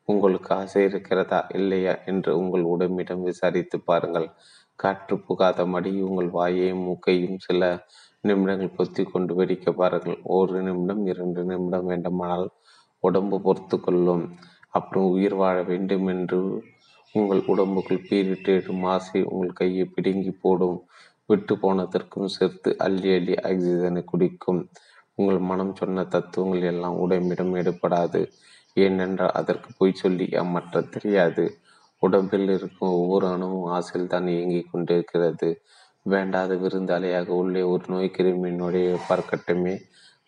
[0.05, 4.27] உங்களுக்கு ஆசை இருக்கிறதா இல்லையா என்று உங்கள் உடம்பிடம் விசாரித்து பாருங்கள்.
[4.79, 7.61] காற்று புகாதபடி உங்கள் வாயையும் மூக்கையும் சில
[8.23, 10.19] நிமிடங்கள் பொத்தி கொண்டு வெடிக்க பாருங்கள்.
[10.35, 12.47] ஒரு நிமிடம் இரண்டு நிமிடம் வேண்டுமானால்
[13.07, 14.23] உடம்பு பொறுத்து கொள்ளும்.
[14.69, 16.39] அப்புறம் உயிர் வாழ வேண்டும் என்று
[17.15, 20.79] உங்கள் உடம்புக்குள் பீரிட்டேடும் மாசை உங்கள் கையை பிடுங்கி போடும்.
[21.29, 24.61] விட்டு போனதற்கும் சேர்த்து அள்ளி அள்ளி ஆக்சிஜனை குடிக்கும்.
[25.15, 28.21] உங்கள் மனம் சொன்ன தத்துவங்கள் எல்லாம் உடம்பிடம் எடுப்படாது
[28.77, 31.45] ஏனென்றால் அதற்கு பொய் சொல்லி ஏமாற்ற தெரியாது.
[32.03, 35.49] உடம்பில் இருக்கும் ஒவ்வொரு அணுவும் ஆசையில் தான் இயங்கிக் கொண்டிருக்கிறது.
[36.05, 39.75] வேண்டாத விருந்தாளியாக உள்ளே ஒரு நோய் கிருமியினுடைய பார்க்கட்டுமே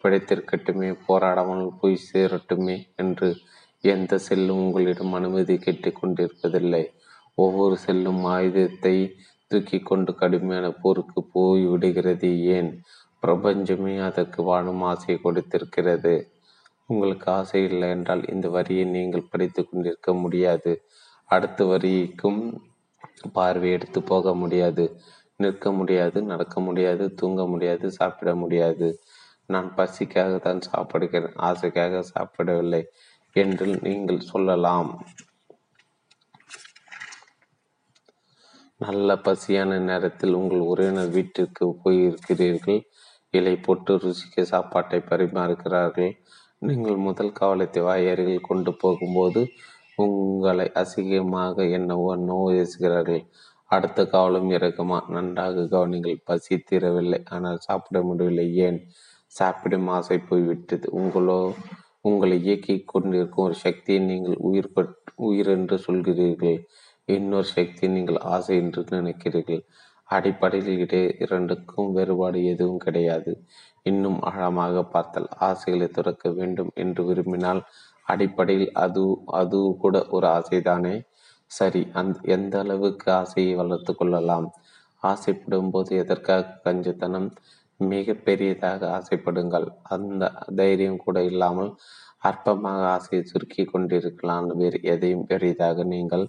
[0.06, 3.36] பிழைத்திருக்கட்டுமே போராடாமல் போய் சேரட்டுமே என்று
[3.82, 6.84] எந்த செல்லும் உங்களிடம் அனுமதி கேட்டுக் கொண்டிருப்பதில்லை.
[7.36, 9.16] ஒவ்வொரு செல்லும் ஆயுதத்தை
[9.48, 12.82] தூக்கி கொண்டு கடுமையான போருக்கு போய் விடுகிறது ஏன்?
[13.20, 16.28] பிரபஞ்சமே அதற்கு வாழும் ஆசையை கொடுத்திருக்கிறது.
[16.86, 20.82] உங்களுக்கு ஆசை இல்லை என்றால் இந்த வரியை நீங்கள் படித்து கொண்டிருக்க முடியாது.
[21.30, 22.42] அடுத்த வரிக்கும்
[23.34, 25.00] பார்வை எடுத்து போக முடியாது.
[25.36, 29.00] நிற்க முடியாது நடக்க முடியாது தூங்க முடியாது சாப்பிட முடியாது.
[29.50, 32.82] நான் பசிக்காக தான் சாப்பிடுகிறேன் ஆசைக்காக சாப்பிடவில்லை
[33.36, 34.92] என்று நீங்கள் சொல்லலாம்.
[38.82, 42.82] நல்ல பசியான நேரத்தில் உங்கள் உறவினர் வீட்டிற்கு போயிருக்கிறீர்கள்.
[43.34, 46.12] இலை போட்டு ருசிக்க சாப்பாட்டை பரிமாறுகிறார்கள்.
[46.62, 49.42] நீங்கள் முதல் கவலத்தை வாயறில் கொண்டு போகும்போது
[49.96, 53.24] உங்களை அசிங்கமாக என்னவோ நோய் பேசுகிறார்கள்
[53.72, 58.48] அடுத்த காவலம் இறக்குமா நன்றாக கவனிங்கள் பசி தீரவில்லை ஆனால் சாப்பிட முடியவில்லை.
[58.68, 58.80] ஏன்?
[59.36, 60.88] சாப்பிடும் ஆசை போய்விட்டது.
[61.00, 61.40] உங்களோ
[62.02, 64.70] உங்களை இயக்கி கொண்டிருக்கும் ஒரு சக்தியை நீங்கள் உயிர்
[65.28, 66.60] உயிர் என்று சொல்கிறீர்கள்.
[67.08, 69.64] இன்னொரு சக்தி நீங்கள் ஆசை என்று நினைக்கிறீர்கள்.
[70.10, 73.32] அடிப்படையில் இடையே இரண்டுக்கும் வேறுபாடு எதுவும் கிடையாது.
[73.84, 77.62] இன்னும் ஆழமாக பார்த்தால் ஆசைகளை துறக்க வேண்டும் என்று விரும்பினால்
[78.08, 79.04] அடிப்படையில் அது
[79.42, 80.96] அது கூட ஒரு ஆசைதானே?
[81.52, 84.48] சரி அந்த எந்த அளவுக்கு ஆசையை வளர்த்து கொள்ளலாம்?
[85.04, 87.30] ஆசைப்படும் போது எதற்காக கஞ்சத்தனம்?
[87.80, 89.68] மிக பெரியதாக ஆசைப்படுங்கள்.
[89.96, 90.24] அந்த
[90.60, 91.72] தைரியம் கூட இல்லாமல்
[92.30, 94.48] அற்பமாக ஆசையை சுருக்கி கொண்டிருக்கலாம்.
[94.62, 96.26] வேறு எதையும் பெரியதாக நீங்கள்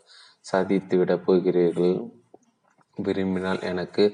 [0.52, 1.96] சதித்துவிட போகிறீர்கள்.
[2.98, 4.04] விரும்பினால் எனக்கு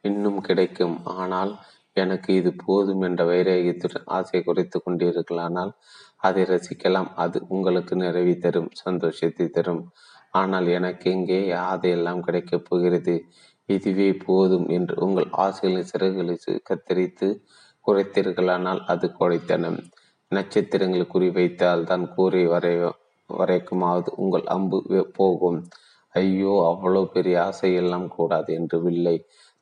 [0.00, 0.96] இன்னும் கிடைக்கும்.
[1.04, 1.52] ஆனால்
[1.96, 5.72] எனக்கு இது போதும் என்ற வைராகியத்துடன் ஆசை குறைத்து கொண்டிருக்கலானால்
[6.26, 7.10] அதை ரசிக்கலாம்.
[7.24, 9.82] அது உங்களுக்கு நிறைவி தரும் சந்தோஷத்தை தரும்.
[10.40, 11.38] ஆனால் எனக்கு எங்கே
[11.72, 13.14] அதையெல்லாம் கிடைக்கப் போகிறது?
[13.76, 16.34] இதுவே போதும் என்று உங்கள் ஆசைகளின் சிறகுகளை
[16.70, 17.28] கத்தரித்து
[17.86, 19.78] குறைத்தீர்களானால் அது கொடைத்தனம்.
[20.32, 22.74] நட்சத்திரங்களை குறிவைத்தால் தான் கூறி வரை
[23.30, 24.78] வரைக்குமாவது உங்கள் அம்பு
[25.18, 25.58] போகும்.
[26.14, 29.16] ஐயோ அவ்வளோ பெரிய ஆசை எல்லாம் கூடாது என்று வில்லை.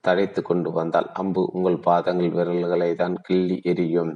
[0.04, 4.12] தடைத்து கொண்டு வந்தால் அம்பு உங்கள் பாதங்கள் விரல்களை தான் கிள்ளி எரியும்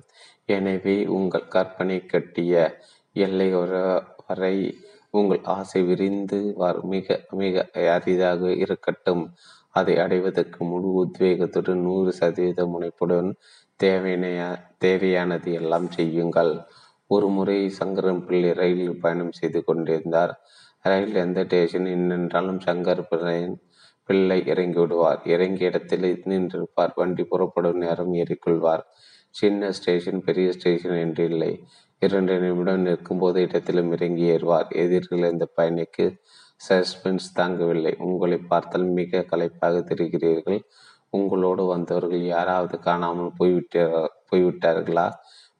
[0.56, 2.54] எனவே உங்கள் கற்பனை கட்டிய
[3.16, 3.48] எல்லை
[4.28, 4.56] வரை
[5.14, 7.64] உங்கள் ஆசை விரிந்து வர மிக மிக
[7.96, 9.24] அரிதாக இருக்கட்டும்.
[9.74, 13.30] அதை அடைவதற்கு முழு உத்வேகத்துடன் நூறு சதவீத முனைப்புடன்
[13.80, 14.42] தேவையான
[14.78, 16.52] தேவையானது எல்லாம் செய்யுங்கள்.
[17.06, 20.32] ஒரு முறை சங்கரன் பிள்ளை ரயிலில் பயணம் செய்து கொண்டிருந்தார்.
[20.84, 23.02] ரயில் எந்த ஸ்டேஷன் நின்றாலும் சங்கர்
[24.08, 25.20] பிள்ளை இறங்கி விடுவார்.
[25.24, 26.92] இறங்கிய இடத்தில் நின்றிருப்பார்.
[26.94, 28.84] வண்டி புறப்படும் நேரம் ஏறிக்கொள்வார்.
[29.34, 31.52] சின்ன ஸ்டேஷன் பெரிய ஸ்டேஷன் என்று இல்லை.
[32.02, 34.68] இரண்டு நிமிடம் நிற்கும் போது இடத்திலும் இறங்கி ஏறுவார்.
[34.82, 36.06] எதிர்கள் இந்த பயணிக்கு
[36.60, 37.92] சஸ்பென்ஸ் தாங்கவில்லை.
[37.98, 40.60] உங்களை பார்த்தால் மிக களைப்பாக தெரிகிறீர்கள்.
[41.10, 45.06] உங்களோடு வந்தவர்கள் யாராவது காணாமல் போய்விட்டார் போய்விட்டார்களா?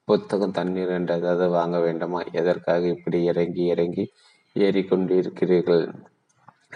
[0.07, 2.19] புத்தகம் தண்ணீர் என்றதாவது வாங்க வேண்டுமா?
[2.31, 4.05] எதற்காக இப்படி இறங்கி இறங்கி
[4.55, 5.85] ஏறிக்கொண்டிருக்கிறீர்கள்?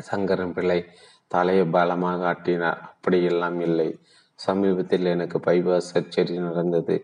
[0.02, 0.80] சங்கரன் பிள்ளை
[1.28, 2.80] தலையை பலமாக ஆட்டினார்.
[2.92, 3.90] அப்படியெல்லாம் இல்லை.
[4.40, 6.96] சமீபத்தில் எனக்கு பைபாஸ் சர்ஜரி நடந்தது.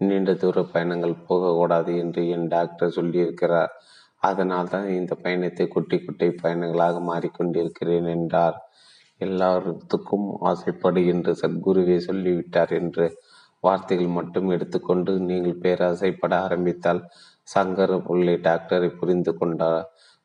[0.00, 3.72] நீண்ட தூர பயணங்கள் போகக்கூடாது என்று என் டாக்டர் சொல்லியிருக்கிறார்.
[4.22, 8.58] அதனால் தான் இந்த பயணத்தை குட்டி குட்டி பயணங்களாக மாறிக்கொண்டிருக்கிறேன் என்றார்.
[9.20, 10.28] எல்லாத்துக்கும்
[11.12, 13.06] என்று சத்குருவே சொல்லிவிட்டார் என்று
[13.64, 17.02] வார்த்தைகள் மட்டும் எடுத்துக்கொண்டு நீங்கள் பேராசைப்பட ஆரம்பித்தால்
[17.48, 19.70] சங்கர புள்ளி டாக்டரை புரிந்து கொண்டா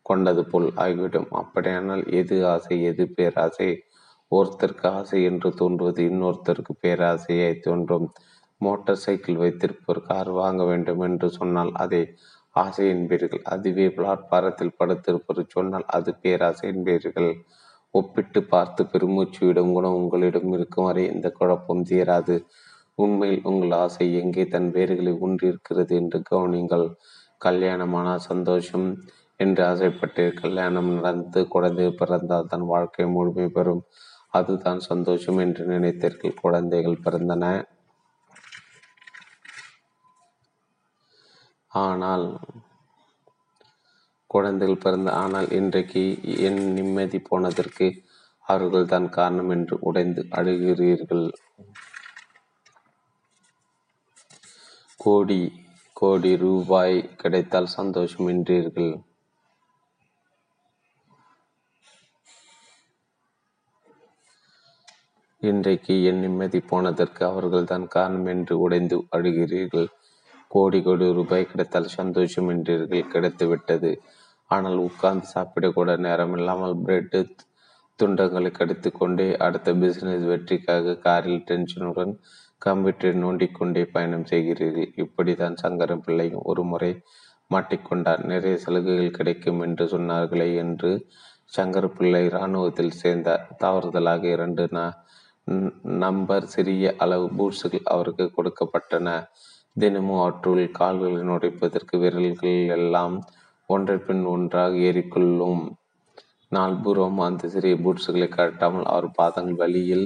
[0.06, 1.30] கொண்டது போல் ஆகிவிடும்.
[1.32, 3.70] அப்படியானால் எது ஆசை எது பேராசை?
[4.32, 8.08] ஒருத்தருக்கு ஆசை என்று தோன்றுவது இன்னொருத்தருக்கு பேராசையை தோன்றும்.
[8.62, 12.02] மோட்டார் சைக்கிள் வைத்திருப்பவர் கார் வாங்க வேண்டும் என்று சொன்னால் அதை
[12.60, 17.32] ஆசை என்பீர்கள் அதுவே பிளாட்பாரத்தில் படுத்திருப்பது சொன்னால் அது பேராசை என்பீர்கள்
[17.94, 22.36] ஒப்பிட்டு பார்த்து பெருமூச்சு விடும் குணம் உங்களிடம் இருக்கும் வரை இந்த குழப்பம் தீராது
[22.98, 26.88] உண்மையில் உங்கள் ஆசை எங்கே தன் வேர்களை ஊன்றிருக்கிறது என்று கவனிங்கள்
[27.42, 28.88] கல்யாணமான சந்தோஷம்
[29.40, 33.84] என்று ஆசைப்பட்டு கல்யாணம் நடந்து குழந்தை பிறந்தால் தன் வாழ்க்கை முழுமை பெறும்.
[34.34, 36.40] அதுதான் சந்தோஷம் என்று நினைத்தீர்கள்.
[36.42, 37.46] குழந்தைகள் பிறந்தன.
[41.72, 42.26] ஆனால்
[44.30, 46.04] குழந்தைகள் பிறந்த ஆனால் இன்றைக்கு
[46.48, 47.88] என் நிம்மதி போனதற்கு
[48.46, 51.28] அவர்கள் தான் காரணம் என்று உடைந்து அழுகிறீர்கள்.
[55.00, 55.42] கோடி
[55.96, 58.92] கோடி ரூபாய் கிடைத்தால் சந்தோஷம் என்றீர்கள்
[65.42, 69.88] இன்றைக்கு என் நிம்மதி போனதற்கு அவர்கள் தான் காரணம் என்று உடைந்து அழுகிறீர்கள்.
[70.58, 73.92] கோடி கோடி ரூபாய் கிடைத்தால் சந்தோஷம் என்றீர்கள்
[74.50, 77.20] ஆனால் உட்கார்ந்து சாப்பிடக்கூட நேரம் இல்லாமல் பிரெட்டு
[78.00, 82.14] துண்டங்களை கடித்து கொண்டே அடுத்த பிசினஸ் வெற்றிக்காக காரில் டென்ஷனுடன்
[82.62, 84.92] கம்ப்யூட்டரை நோண்டிக்கொண்டே பயணம் செய்கிறீர்கள்.
[85.04, 86.92] இப்படிதான் சங்கரன் பிள்ளையும் ஒரு முறை
[87.52, 88.22] மாட்டிக்கொண்டார்.
[88.32, 90.92] நிறைய சலுகைகள் கிடைக்கும் என்று சொன்னார்களே என்று
[91.58, 93.44] சங்கர பிள்ளை இராணுவத்தில் சேர்ந்தார்.
[93.64, 94.66] தவறுதலாக இரண்டு
[96.04, 99.10] நம்பர் சிறிய அளவு பூட்ஸுகள் அவருக்கு கொடுக்கப்பட்டன.
[99.78, 103.16] தினமும் அவற்றுள் கால்களை நுடைப்பதற்கு விரல்கள் எல்லாம்
[103.70, 105.62] ஒன்றை பின் ஒன்றாக ஏறிக்கொள்ளும்.
[106.52, 110.06] நாள்பூர்வம் அந்த சிறிய பூட்ஸுகளை கட்டாமல் அவர் பாதங்கள் வழியில்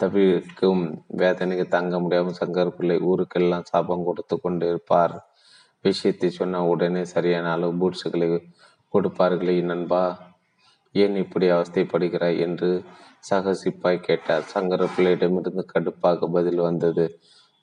[0.00, 0.82] தவிர்க்கும்
[1.16, 5.14] வேதனைக்கு தங்க முடியாமல் சங்கர் பிள்ளை ஊருக்கெல்லாம் சாபம் கொடுத்து கொண்டிருப்பார்.
[5.84, 8.28] விஷயத்தை சொன்ன உடனே சரியான அளவு பூட்ஸுகளை
[8.94, 10.04] கொடுப்பார்களே நண்பா.
[10.94, 12.38] ஏன் இப்படி அவஸ்தைப்படுகிறாய்?
[12.38, 12.70] என்று
[13.20, 14.42] சக சிப்பாய் கேட்டார்.
[14.42, 17.06] சங்கர பிள்ளையிடமிருந்து கடுப்பாக பதில் வந்தது.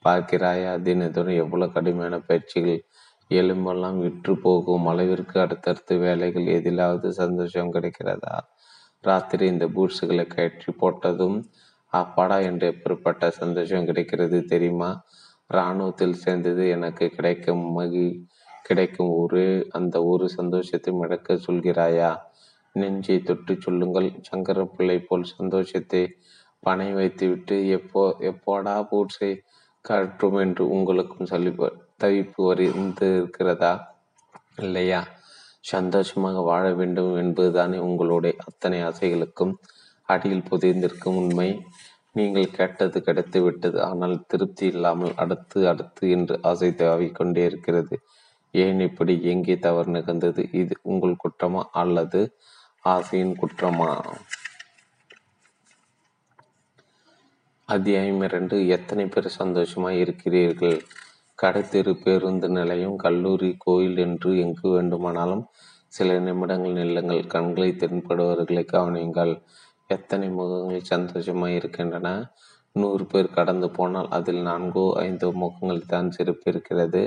[0.05, 0.71] பார்க்கிறாயா?
[0.85, 2.79] தினத்தோடு எவ்வளவு கடுமையான பயிற்சிகள்
[3.31, 4.87] எலும்பெல்லாம் விற்று போகும்?
[4.87, 8.35] அளவிற்கு அடுத்தடுத்து வேலைகள் எதிலாவது சந்தோஷம் கிடைக்கிறதா?
[9.03, 11.37] ராத்திரி இந்த பூட்ஸுகளை கயற்றி போட்டதும்
[11.93, 14.89] அப்பாடா என்று எப்படிப்பட்ட சந்தோஷம் கிடைக்கிறது தெரியுமா?
[15.49, 18.05] இராணுவத்தில் சேர்ந்தது எனக்கு கிடைக்கும் மகி
[18.65, 22.11] கிடைக்கும் ஒரு அந்த ஒரு சந்தோஷத்தை மிடக்க சொல்கிறாயா?
[22.75, 24.09] நெஞ்சை தொட்டு சொல்லுங்கள்.
[24.21, 26.03] சங்கர பிள்ளை போல் சந்தோஷத்தை
[26.63, 29.31] பனை வைத்துவிட்டு எப்போ எப்போடா பூட்ஸை
[29.81, 31.51] கற்றும் என்று உங்களுக்கும் சொல்லி
[32.03, 33.71] தவிப்பு வரிந்து இருக்கிறதா
[34.55, 35.07] இல்லையா?
[35.59, 39.53] சந்தோஷமாக வாழ வேண்டும் என்பதுதானே உங்களுடைய அத்தனை ஆசைகளுக்கும்
[40.09, 41.49] அடியில் புதைந்திருக்கும் உண்மை.
[42.11, 46.71] நீங்கள் கேட்டது கிடைத்து விட்டது ஆனால் திருப்தி இல்லாமல் அடுத்து அடுத்து என்று ஆசை
[47.11, 47.99] கொண்டே இருக்கிறது.
[48.51, 50.49] ஏன் இப்படி எங்கே தவறு நிகழ்ந்தது?
[50.51, 52.21] இது உங்கள் குற்றமா அல்லது
[52.83, 53.89] ஆசையின் குற்றமா?
[57.73, 60.77] அத்தியாயம் இரண்டு எத்தனை பேர் சந்தோஷமாக இருக்கிறீர்கள்?
[61.39, 65.43] கடைத்தெரு பேருந்து நிலையம் கல்லூரி கோயில் என்று எங்கு வேண்டுமானாலும்
[65.93, 67.21] சில நிமிடங்கள் நில்லுங்கள்.
[67.33, 69.33] கண்களை தென்படுபவர்களை கவனியுங்கள்.
[69.89, 72.09] எத்தனை முகங்கள் சந்தோஷமாக இருக்கின்றன?
[72.75, 77.03] நூறு பேர் கடந்து போனால் அதில் நான்கோ ஐந்தோ முகங்கள் தான் சிறப்பு இருக்கிறது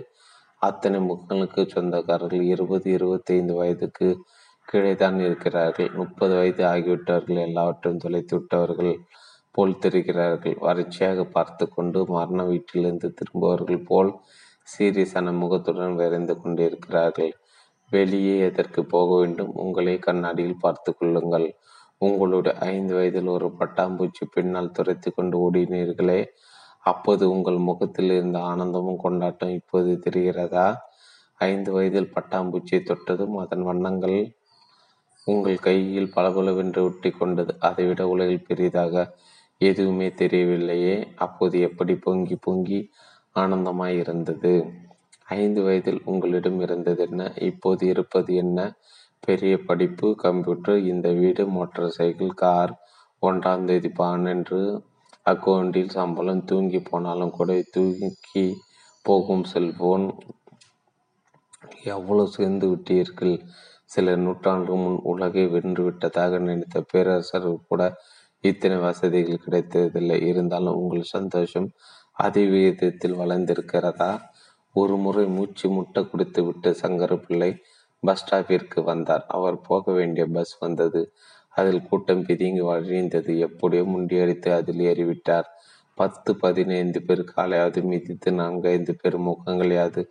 [0.63, 4.09] அத்தனை முகங்களுக்கு சொந்தக்காரர்கள் இருபது இருபத்தைந்து வயதுக்கு
[4.69, 5.93] கீழே தான் இருக்கிறார்கள்.
[6.01, 8.95] முப்பது வயது ஆகிவிட்டவர்கள் எல்லாவற்றையும் தொலைத்து விட்டவர்கள்
[9.55, 10.57] போல் தெரிகிறார்கள்.
[10.67, 14.11] வறட்சியாக பார்த்து கொண்டு மரண வீட்டிலிருந்து திரும்புவர்கள் போல்
[14.69, 17.33] சீரியஸான முகத்துடன் விரைந்து கொண்டிருக்கிறார்கள்.
[17.93, 19.53] வெளியே எதற்கு போக வேண்டும்?
[19.55, 21.49] உங்களை கண்ணாடியில் பார்த்து கொள்ளுங்கள்.
[21.99, 26.21] உங்களுடைய ஐந்து வயதில் ஒரு பட்டாம்பூச்சி பின்னால் துரைத்து கொண்டு ஓடினீர்களே.
[26.85, 30.67] அப்போது உங்கள் முகத்தில் இருந்த ஆனந்தமும் கொண்டாட்டம் இப்போது தெரிகிறதா?
[31.41, 34.19] ஐந்து வயதில் பட்டாம்பூச்சியை தொட்டதும் அதன் வண்ணங்கள்
[35.27, 37.53] உங்கள் கையில் பளபளவென்று ஒட்டி கொண்டது.
[37.59, 39.05] அதைவிட உலகில் பெரிதாக
[39.59, 41.13] எதுவுமே தெரியவில்லையே.
[41.17, 42.91] அப்போது எப்படி பொங்கி பொங்கி
[43.35, 44.65] ஆனந்தமாய் இருந்தது?
[45.25, 47.33] ஐந்து வயதில் உங்களிடம் இருந்தது என்ன?
[47.41, 48.77] இப்போது இருப்பது என்ன?
[49.21, 52.73] பெரிய படிப்பு கம்ப்யூட்டர் இந்த வீடு மோட்டார் சைக்கிள் கார்
[53.23, 53.93] ஒன்றாம் தேதி
[54.29, 54.83] என்று
[55.27, 58.57] அக்கௌண்டில் சம்பளம் தூங்கி போனாலும் கூட தூக்கி
[59.03, 60.15] போகும் செல்போன்
[61.85, 63.43] எவ்வளவு சேர்ந்து விட்டீர்கள்?
[63.85, 67.97] சில நூற்றாண்டு முன் உலகை வென்றுவிட்டதாக நினைத்த பேரரசர் கூட
[68.45, 70.17] இத்தனை வசதிகள் கிடைத்ததில்லை.
[70.23, 71.69] இருந்தாலும் உங்கள் சந்தோஷம்
[72.17, 74.11] அதிவிகிதத்தில் வளர்ந்திருக்கிறதா?
[74.75, 77.51] ஒரு முறை மூச்சு முட்டை குடித்து விட்டு சங்கர பிள்ளை
[78.03, 79.25] பஸ் ஸ்டாப்பிற்கு வந்தார்.
[79.29, 81.13] அவர் போக வேண்டிய பஸ் வந்தது.
[81.55, 83.33] அதில் கூட்டம் பிதிங்கி வழிந்தது.
[83.39, 85.49] எப்படியோ முண்டியடித்து அதில் ஏறிவிட்டார்.
[85.99, 90.03] பத்து பதினைந்து பேர் காலையாவது மிதித்து நான்கு ஐந்து பேர் முகங்களையாவது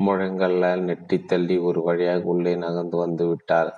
[0.00, 3.70] முழங்களால் நெட்டி தள்ளி ஒரு வழியாக உள்ளே நகர்ந்து வந்து விட்டார்.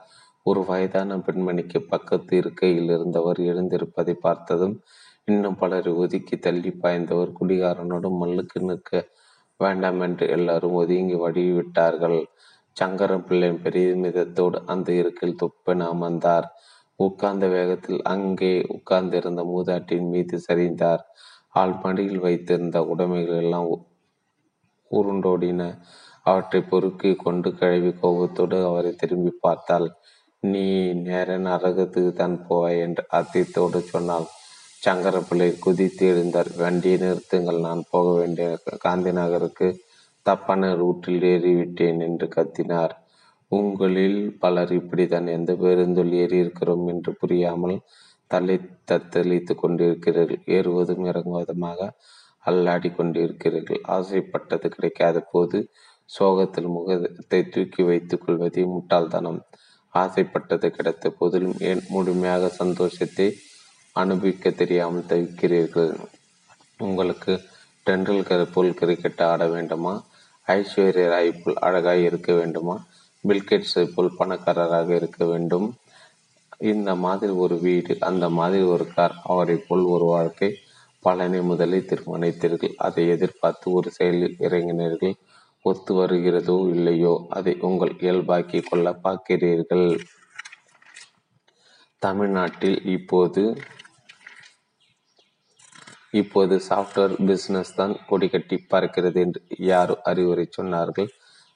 [0.47, 4.77] ஒரு வயதான பெண்மணிக்கு பக்கத்து இருக்கையில் இருந்தவர் எழுந்திருப்பதை பார்த்ததும்
[5.25, 9.01] இன்னும் பலரை ஒதுக்கி தள்ளி பாய்ந்தவர் குடிகாரனோடு மல்லுக்கு நிற்க
[9.61, 12.21] வேண்டாம் என்று எல்லாரும் ஒதுங்கி வடிவிட்டார்கள்
[12.77, 16.47] சங்கரன் பிள்ளை பெருமிதத்தோடு அந்த இருக்கையில் துப்பென அமர்ந்தார்.
[16.97, 21.03] உட்கார்ந்த வேகத்தில் அங்கே உட்கார்ந்திருந்த மூதாட்டின் மீது சரிந்தார்.
[21.55, 23.69] ஆள் மடியில் வைத்திருந்த உடைமைகள் எல்லாம்
[24.91, 25.63] உருண்டோடின.
[26.23, 29.89] அவற்றை பொறுக்கி கொண்டு கழுவி கோபத்தோடு அவரை திரும்பி பார்த்தாள்.
[30.43, 30.65] நீ
[31.07, 34.27] நேர நரகத்துக்கு தான் போவாய் என்று அத்தியத்தோடு சொன்னால்
[34.83, 36.51] சங்கரப்பிள்ளை குதித்து எழுந்தார்.
[36.57, 38.49] வண்டியை நிறுத்துங்கள் நான் போக வேண்டிய
[38.79, 39.69] காந்தி நகருக்கு
[40.27, 42.95] தப்பான ரூட்டில் ஏறிவிட்டேன் என்று கத்தினார்.
[43.53, 47.77] உங்களில் பலர் இப்படித்தான் எந்த பேருந்தில் ஏறி இருக்கிறோம் என்று புரியாமல்
[48.31, 48.57] தலை
[48.91, 50.43] தத்தளித்து கொண்டிருக்கிறீர்கள்.
[50.57, 51.91] ஏறுவதும் இறங்குவதுமாக
[52.45, 53.81] அல்லாடி கொண்டிருக்கிறீர்கள்.
[53.97, 55.59] ஆசைப்பட்டது கிடைக்காத போது
[56.11, 59.41] சோகத்தில் முகத்தை தூக்கி வைத்துக் கொள்வதே முட்டாள்தனம்.
[59.95, 63.27] ஆசைப்பட்டது கிடைத்த போதிலும் ஏன் முழுமையாக சந்தோஷத்தை
[63.93, 65.93] அனுபவிக்க தெரியாமல் தவிக்கிறீர்கள்?
[66.79, 67.33] உங்களுக்கு
[67.87, 69.95] டெண்டுல்கர் போல் கிரிக்கெட் ஆட வேண்டுமா?
[70.47, 72.77] ஐஸ்வர்ய ராய் போல் அழகாக இருக்க வேண்டுமா?
[73.29, 75.69] பில்கேட்ஸை போல் பணக்காரராக இருக்க வேண்டும்.
[76.59, 80.51] இந்த மாதிரி ஒரு வீடு அந்த மாதிரி ஒரு கார் அவரை போல் ஒரு வாழ்க்கை
[81.01, 82.75] பலனை முதலில் தீர்மானித்தீர்கள்.
[82.77, 85.17] அதை எதிர்பார்த்து ஒரு செயலில் இறங்கினீர்கள்.
[85.71, 89.89] ஒத்து வருகிறதோ இல்லையோ அதை உங்கள் இயல்பாக்கி கொள்ள பார்க்கிறீர்கள்.
[92.03, 93.43] தமிழ்நாட்டில் இப்போது
[96.21, 101.11] இப்போது சாஃப்ட்வேர் பிஸ்னஸ் தான் கொடி கட்டி பார்க்கிறது என்று யார் அறிவுரை சொன்னார்கள்.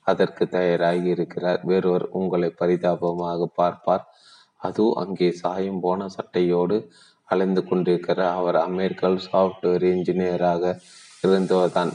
[0.07, 1.61] அதற்கு தயாராகி இருக்கிறார்.
[1.70, 4.05] வேறொரு உங்களை பரிதாபமாக பார்ப்பார்.
[4.66, 6.77] அது அங்கே சாயம் போன சட்டையோடு
[7.29, 10.75] அலைந்து கொண்டிருக்கிறார் அவர் அமெரிக்காவில் சாஃப்ட்வேர் இன்ஜினியராக
[11.25, 11.92] இருந்தவர் தான்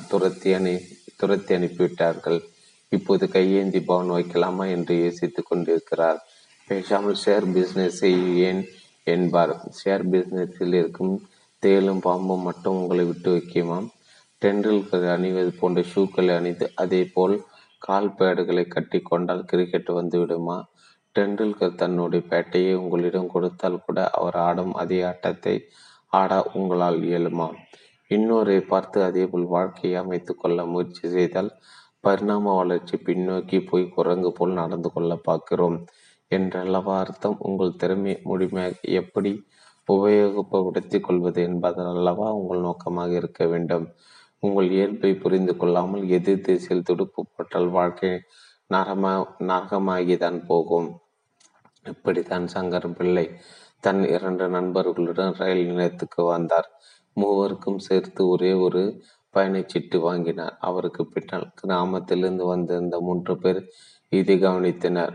[1.19, 2.39] துரத்தி அனுப்பிவிட்டார்கள்.
[2.91, 6.19] இப்போது கையேந்தி பவன் வைக்கலாமா என்று யோசித்துக் கொண்டிருக்கிறார்.
[6.69, 8.01] பேசாமல் ஷேர் பிஸ்னஸ்
[8.49, 8.61] ஏன்
[9.07, 9.53] என்பார்.
[9.79, 11.15] ஷேர் பிஸ்னஸில் இருக்கும்
[11.63, 13.87] தேலும் பாம்பும் மட்டும் உங்களை விட்டு வைக்குமாம்.
[14.41, 17.35] டெண்டுல்கர் அணிவது போன்ற ஷூக்களை அணிந்து அதே போல்
[17.85, 20.57] கால் பேடுகளை கட்டி கொண்டால் கிரிக்கெட் வந்துவிடுமா
[21.15, 25.55] டெண்டுல்கர் தன்னுடைய பேட்டையை உங்களிடம் கொடுத்தால் கூட அவர் ஆடும் அதே ஆட்டத்தை
[26.19, 27.47] ஆட உங்களால் இயலுமா?
[28.11, 31.49] இன்னொரை பார்த்து அதேபோல் வாழ்க்கையை அமைத்து கொள்ள முயற்சி செய்தால்
[32.03, 35.77] பரிணாம வளர்ச்சி பின்னோக்கி போய் குரங்கு போல் நடந்து கொள்ள பார்க்கிறோம்
[36.31, 37.37] என்றல்லவா அர்த்தம்?
[37.39, 39.31] உங்கள் திறமை முழுமையாக எப்படி
[39.87, 43.85] உபயோகப்படுத்திக் கொள்வது என்பதன் அல்லவா உங்கள் நோக்கமாக இருக்க வேண்டும்.
[44.43, 48.11] உங்கள் இயல்பை புரிந்து கொள்ளாமல் எதிர் திசையில் துடுப்பு போட்டால் வாழ்க்கை
[48.73, 49.13] நரமா
[49.51, 50.89] நரகமாகிதான் போகும்.
[51.85, 53.25] இப்படித்தான் சங்கர் பிள்ளை
[53.79, 56.67] தன் இரண்டு நண்பர்களுடன் ரயில் நிலையத்துக்கு வந்தார்.
[57.21, 58.81] மூவருக்கும் சேர்த்து ஒரே ஒரு
[59.33, 60.55] பயணச்சீட்டு வாங்கினார்.
[60.59, 63.61] அவருக்கு பின்னால் கிராமத்திலிருந்து வந்திருந்த மூன்று பேர்
[64.09, 65.13] இதை கவனித்தனர்.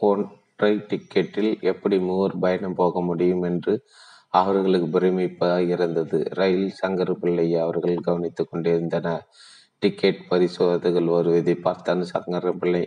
[0.00, 3.74] ஒற்றை டிக்கெட்டில் எப்படி மூவர் பயணம் போக முடியும் என்று
[4.40, 6.18] அவர்களுக்கு பிரமிப்பாக இருந்தது.
[6.40, 9.24] ரயில் சங்கர் பிள்ளையை அவர்கள் கவனித்துக் கொண்டிருந்தனர்.
[9.82, 12.84] டிக்கெட் பரிசோதகர்கள் வருவதை பார்த்தான் சங்கர பிள்ளை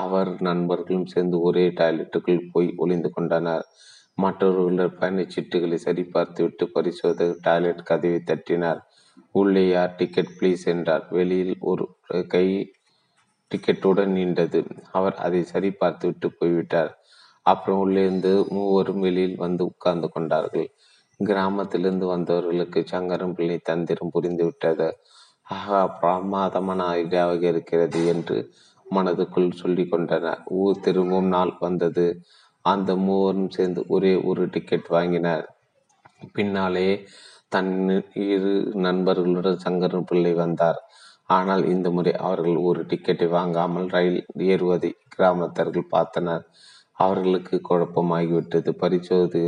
[0.00, 3.64] அவர் நண்பர்களும் சேர்ந்து ஒரே டாய்லெட்டுக்குள் போய் ஒளிந்து கொண்டனர்.
[4.18, 8.80] மற்றவர்கள் பயணச்சீட்டுகளை சரிபார்த்துவிட்டு பரிசோதகர் டாய்லெட் கதவை தட்டினார்.
[9.32, 11.04] உள்ளே யார் டிக்கெட் ப்ளீஸ் என்றார்.
[11.16, 11.84] வெளியில் ஒரு
[12.34, 12.46] கை
[13.50, 14.60] டிக்கெட்டுடன் நீண்டது
[14.92, 16.92] அவர் அதை சரி பார்த்துவிட்டு போய்விட்டார்.
[17.46, 20.68] அப்புறம் உள்ளே இருந்து மூவரும் வெளியில் வந்து உட்கார்ந்து கொண்டார்கள்.
[21.20, 24.88] கிராமத்திலிருந்து வந்தவர்களுக்கு சங்கரம் பிள்ளை தந்திரம் புரிந்துவிட்டது
[25.46, 28.36] ஆகா ஆஹா பிரமாதமான ஐடியாவாக இருக்கிறது என்று
[28.86, 30.40] மனதுக்குள் சொல்லி கொண்டனர்.
[30.60, 32.06] ஊர் திரும்பும் நாள் வந்தது.
[32.64, 35.44] அந்த மூவரும் சேர்ந்து ஒரே ஒரு டிக்கெட் வாங்கினர்.
[36.32, 36.88] பின்னாலே
[37.48, 37.72] தன்
[38.28, 38.52] இரு
[38.86, 40.78] நண்பர்களுடன் சங்கரன் பிள்ளை வந்தார்.
[41.30, 44.20] ஆனால் இந்த முறை அவர்கள் ஒரு டிக்கெட்டை வாங்காமல் ரயில்
[44.52, 46.44] ஏறுவதை கிராமத்தர்கள் பார்த்தனர்.
[46.98, 48.70] அவர்களுக்கு குழப்பமாகிவிட்டது.
[48.82, 49.42] பரிசோதி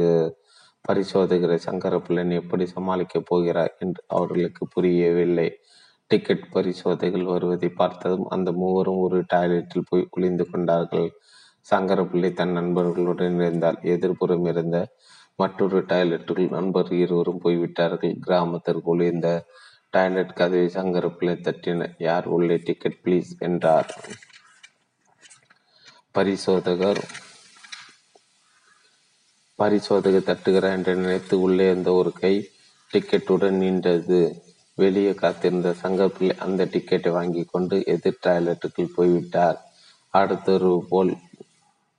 [0.84, 5.48] பரிசோதகரை சங்கரப்பிள்ளன் எப்படி சமாளிக்கப் போகிறார் என்று அவர்களுக்கு புரியவில்லை.
[6.10, 11.08] டிக்கெட் பரிசோதைகள் வருவதை பார்த்ததும் அந்த மூவரும் ஒரு டாய்லெட்டில் போய் ஒளிந்து கொண்டார்கள்.
[11.70, 14.78] சங்கரப்பிள்ளை தன் நண்பர்களுடன் இருந்தால் எதிர்ப்புறம் இருந்த
[15.34, 18.14] மற்றொரு டாய்லெட்டுகள் நண்பர் இருவரும் போய்விட்டார்கள்.
[18.26, 19.28] கிராமத்திற்குள் இந்த
[19.90, 23.90] டாய்லெட் கதவை சங்கரப்பிள்ளை தட்டின யார் உள்ளே டிக்கெட் ப்ளீஸ் என்றார்.
[26.12, 27.02] பரிசோதகர்
[29.58, 32.34] பரிசோதகர் தட்டுகிறார் என்று நினைத்து உள்ளே இருந்த ஒரு கை
[32.90, 34.20] டிக்கெட்டுடன் நின்றது.
[34.78, 39.58] வெளியே காத்திருந்த சங்கப்பிள்ளை அந்த டிக்கெட்டை வாங்கி கொண்டு எதிர் டாய்லெட்டுக்குள் போய்விட்டார்.
[40.14, 41.12] அடுத்தொரு போல்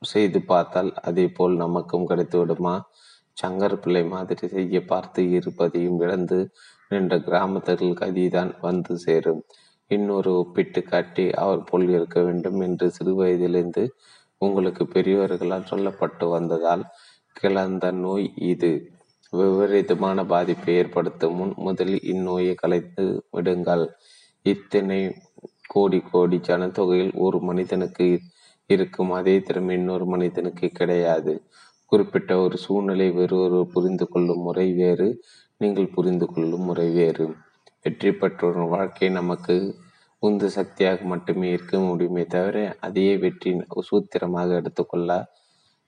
[0.02, 2.76] செய்து பார்த்தால் அதே போல் நமக்கும் கிடைத்துவிடுமா
[3.38, 6.40] சங்கர் பிள்ளை மாதிரி செய்ய பார்த்து இருப்பதையும் இழந்து
[6.90, 9.42] நின்ற கிராமத்தில் கதிதான் வந்து சேரும்.
[9.92, 13.84] இன்னொரு ஒப்பிட்டு காட்டி அவர் போல் இருக்க வேண்டும் என்று சிறு வயதிலிருந்து
[14.38, 16.84] உங்களுக்கு பெரியவர்களால் சொல்லப்பட்டு வந்ததால்
[17.34, 18.72] கிளந்த நோய் இது.
[19.34, 23.86] விபரீதமான பாதிப்பை ஏற்படுத்தும் முன் முதலில் இந்நோயை கலைத்து விடுங்கள்.
[24.46, 25.00] இத்தனை
[25.68, 28.08] கோடி கோடி ஜனத்தொகையில் ஒரு மனிதனுக்கு
[28.70, 29.12] இருக்கும்.
[29.12, 31.34] அதே திறமை இன்னொரு மனிதனுக்கு கிடையாது.
[31.92, 33.38] குறிப்பிட்ட ஒரு சூழ்நிலை வேறு
[33.74, 35.08] புரிந்து கொள்ளும் முறை வேறு
[35.62, 37.26] நீங்கள் புரிந்து கொள்ளும் முறை வேறு.
[37.86, 39.56] வெற்றி பெற்றோரின் வாழ்க்கை நமக்கு
[40.24, 43.52] உந்து சக்தியாக மட்டுமே இருக்க முடியுமே தவிர அதையே வெற்றி
[43.90, 45.12] சூத்திரமாக எடுத்துக்கொள்ள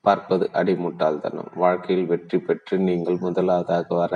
[0.06, 1.50] பார்ப்பது அடிமுட்டாள்தனம்.
[1.64, 4.14] வாழ்க்கையில் வெற்றி பெற்று நீங்கள் முதலாவதாக வர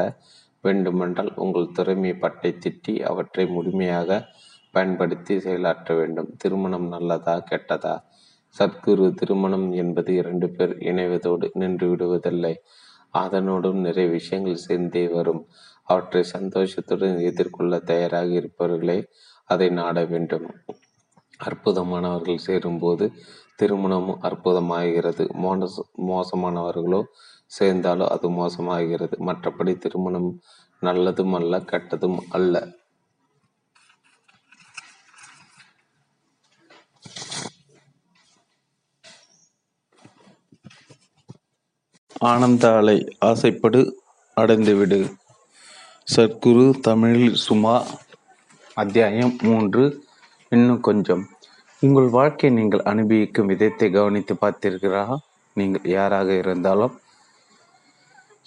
[0.64, 4.20] வேண்டுமென்றால் உங்கள் திறமை பட்டை திட்டி அவற்றை முழுமையாக
[4.74, 6.30] பயன்படுத்தி செயலாற்ற வேண்டும்.
[6.38, 7.96] திருமணம் நல்லதா கெட்டதா?
[8.60, 12.54] சத்குரு திருமணம் என்பது இரண்டு பேர் இணைவதோடு நின்று விடுவதில்லை.
[13.14, 15.42] அதனோடும் நிறைய விஷயங்கள் சேர்ந்தே வரும்.
[15.84, 19.00] அவற்றை சந்தோஷத்துடன் எதிர்கொள்ள தயாராக இருப்பவர்களே
[19.50, 20.48] அதை நாட வேண்டும்.
[21.40, 23.06] அற்புதமானவர்கள் சேரும்போது
[23.62, 25.24] திருமணமும் அற்புதமாகிறது.
[25.44, 27.02] மோச மோசமானவர்களோ
[27.60, 29.16] சேர்ந்தாலோ அது மோசமாகிறது.
[29.28, 30.30] மற்றபடி திருமணம்
[30.82, 32.56] நல்லதும் அல்ல கெட்டதும் அல்ல.
[42.30, 42.96] ஆனந்த அலை
[43.26, 43.80] ஆசைப்படு
[44.38, 45.00] அடைந்துவிடு.
[46.16, 47.74] சத்குரு தமிழில் சுமா
[48.74, 49.84] அத்தியாயம் மூன்று
[50.50, 51.24] இன்னும் கொஞ்சம்.
[51.82, 55.04] உங்கள் வாழ்க்கையை நீங்கள் அனுபவிக்கும் விதத்தை கவனித்து பார்த்தீர்களா
[55.54, 57.02] நீங்கள் யாராக இருந்தாலும்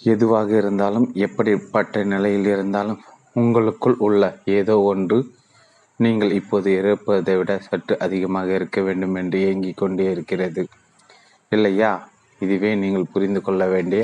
[0.01, 3.01] எதுவாக இருந்தாலும் எப்படிப்பட்ட நிலையில் இருந்தாலும்
[3.33, 5.19] உங்களுக்குள் உள்ள ஏதோ ஒன்று
[5.99, 10.63] நீங்கள் இப்போது இருப்பதை விட சற்று அதிகமாக இருக்க வேண்டும் என்று ஏங்கிக் கொண்டே இருக்கிறது.
[11.49, 12.09] இல்லையா?
[12.39, 14.01] இதுவே நீங்கள் புரிந்து கொள்ள வேண்டிய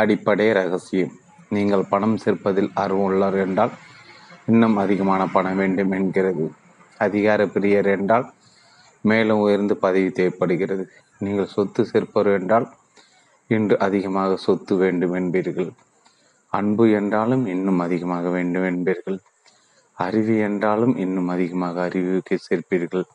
[0.00, 1.14] அடிப்படை ரகசியம்.
[1.48, 3.72] நீங்கள் பணம் சேர்ப்பதில் ஆர்வம் உள்ளார் என்றால்
[4.46, 6.44] இன்னும் அதிகமான பணம் வேண்டும் என்கிறது.
[6.98, 8.26] அதிகார பிரியர் என்றால்
[9.04, 10.84] மேலும் உயர்ந்து பதவி தேவைப்படுகிறது.
[11.18, 12.66] நீங்கள் சொத்து சேர்ப்பவர் என்றால்
[13.50, 15.70] இன்று அதிகமாக சொத்து வேண்டும் என்பீர்கள்.
[16.52, 19.18] அன்பு என்றாலும் இன்னும் அதிகமாக வேண்டும் என்பீர்கள்.
[19.98, 23.06] அறிவு என்றாலும் இன்னும் அதிகமாக அறிவுக்கு சேர்ப்பீர்கள்.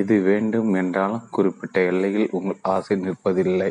[0.00, 3.70] எது வேண்டும் என்றாலும் குறிப்பிட்ட எல்லையில் உங்கள் ஆசை நிற்பதில்லை.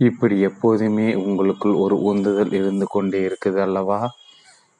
[0.00, 4.00] இப்படி எப்போதுமே உங்களுக்குள் ஒரு உந்துதல் இருந்து கொண்டே இருக்குது அல்லவா?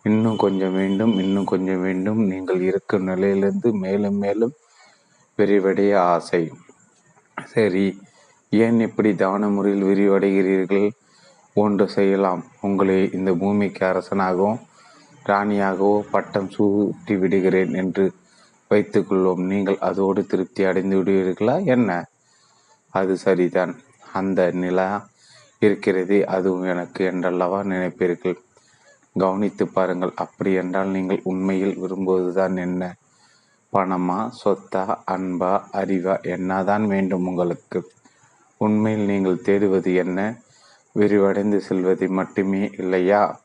[0.05, 2.21] இன்னும் கொஞ்சம் வேண்டும் இன்னும் கொஞ்சம் வேண்டும்.
[2.33, 4.55] நீங்கள் இருக்கும் நிலையிலிருந்து மேலும் மேலும்
[5.39, 6.43] விரிவடைய ஆசை.
[7.37, 7.87] சரி
[8.53, 10.89] ஏன் இப்படி தான முறையில் விரிவடைகிறீர்கள்?
[11.57, 12.43] ஒன்று செய்யலாம்.
[12.67, 14.61] உங்களை இந்த பூமிக்கு அரசனாகவும்
[15.31, 18.05] ராணியாகவோ பட்டம் சூட்டி விடுகிறேன் என்று
[18.71, 19.43] வைத்துக்கொள்வோம்.
[19.47, 21.65] நீங்கள் அதோடு திருப்தி அடைந்து விடுவீர்களா?
[21.65, 22.05] என்ன?
[22.91, 23.75] அது சரிதான்.
[24.13, 25.09] அந்த நிலா
[25.59, 28.37] இருக்கிறதே அதுவும் எனக்கு என்றல்லவா நினைப்பீர்கள்?
[29.17, 30.13] கவனித்து பாருங்கள்.
[30.15, 32.95] அப்படி என்றால் நீங்கள் உண்மையில் விரும்புவதுதான் என்ன?
[33.73, 36.23] பணமா சொத்தா அன்பா அறிவா?
[36.23, 37.81] என்னதான் வேண்டும் உங்களுக்கு?
[38.59, 40.39] உண்மையில் நீங்கள் தேடுவது என்ன?
[40.97, 43.41] விரிவடைந்து செல்வதை மட்டுமே இல்லையா?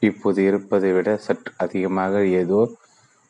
[0.00, 2.60] இப்போது இருப்பதை விட சற்று அதிகமாக ஏதோ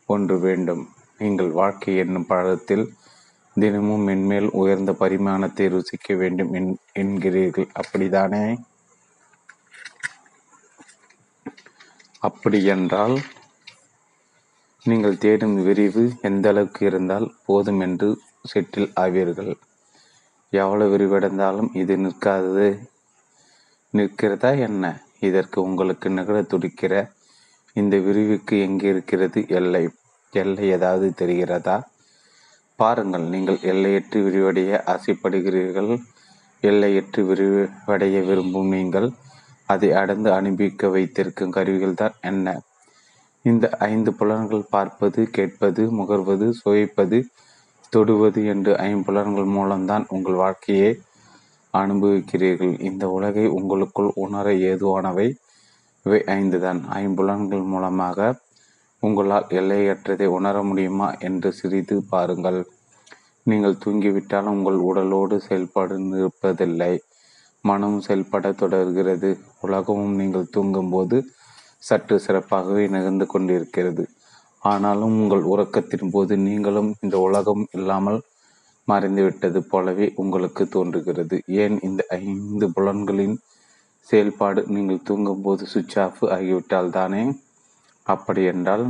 [0.06, 0.88] ஒன்று வேண்டும்.
[1.20, 2.84] நீங்கள் வாழ்க்கை என்னும் பழத்தில்
[3.56, 6.52] தினமும் மென்மேல் உயர்ந்த பரிமாணத்தை ருசிக்க வேண்டும்
[7.02, 7.68] என்கிறீர்கள்.
[7.80, 8.44] அப்படிதானே?
[12.28, 13.16] அப்படி என்றால்
[14.84, 18.08] நீங்கள் தேடும் விரிவு எந்த அளவுக்கு இருந்தால் போதும் என்று
[18.52, 19.52] செட்டில் ஆவீர்கள்.
[20.52, 22.68] எவ்வளவு விரிவடைந்தாலும் இது நிற்காதது.
[23.94, 24.84] நிற்கிறதா என்ன?
[25.28, 26.94] இதற்கு உங்களுக்கு நிகழ துடிக்கிற
[27.76, 29.40] இந்த விரிவுக்கு எங்கே இருக்கிறது?
[29.58, 29.82] எல்லை
[30.32, 31.82] எல்லை ஏதாவது தெரிகிறதா?
[32.76, 35.98] பாருங்கள் நீங்கள் எல்லையற்று விரிவடைய ஆசைப்படுகிறீர்கள்.
[36.62, 39.08] எல்லையற்று விரிவடைய விரும்பும் நீங்கள்
[39.66, 42.60] அதை அடைந்து அனுபவிக்க வைத்திருக்கும் கருவிகள் தான் என்ன?
[43.42, 47.26] இந்த ஐந்து புலன்கள் பார்ப்பது கேட்பது முகர்வது சுவைப்பது
[47.90, 51.00] தொடுவது என்று ஐம்புலன்கள் மூலம்தான் உங்கள் வாழ்க்கையை
[51.70, 52.80] அனுபவிக்கிறீர்கள்.
[52.80, 55.28] இந்த உலகை உங்களுக்குள் உணர ஏதுவானவை?
[56.02, 56.80] இவை ஐந்துதான்.
[56.94, 58.34] ஐம்புலன்கள் மூலமாக
[59.00, 62.60] உங்களால் எல்லையற்றதை உணர முடியுமா என்று சிறிது பாருங்கள்.
[63.42, 66.98] நீங்கள் தூங்கிவிட்டால் உங்கள் உடலோடு செயல்பாடு நிற்பதில்லை.
[67.62, 69.30] மனமும் செயல்பட தொடர்கிறது.
[69.60, 71.18] உலகமும் நீங்கள் தூங்கும்போது
[71.78, 74.08] சற்று சிறப்பாகவே நிகழ்ந்து கொண்டிருக்கிறது.
[74.62, 78.20] ஆனாலும் உங்கள் உறக்கத்தின் போது நீங்களும் இந்த உலகம் இல்லாமல்
[78.88, 81.36] மறைந்துவிட்டது போலவே உங்களுக்கு தோன்றுகிறது.
[81.46, 83.36] ஏன் இந்த ஐந்து புலன்களின்
[84.00, 84.64] செயல்பாடு?
[84.68, 87.22] நீங்கள் தூங்கும்போது சுவிட்ச் ஆஃப் ஆகிவிட்டால் தானே?
[88.14, 88.84] அப்படியென்றால்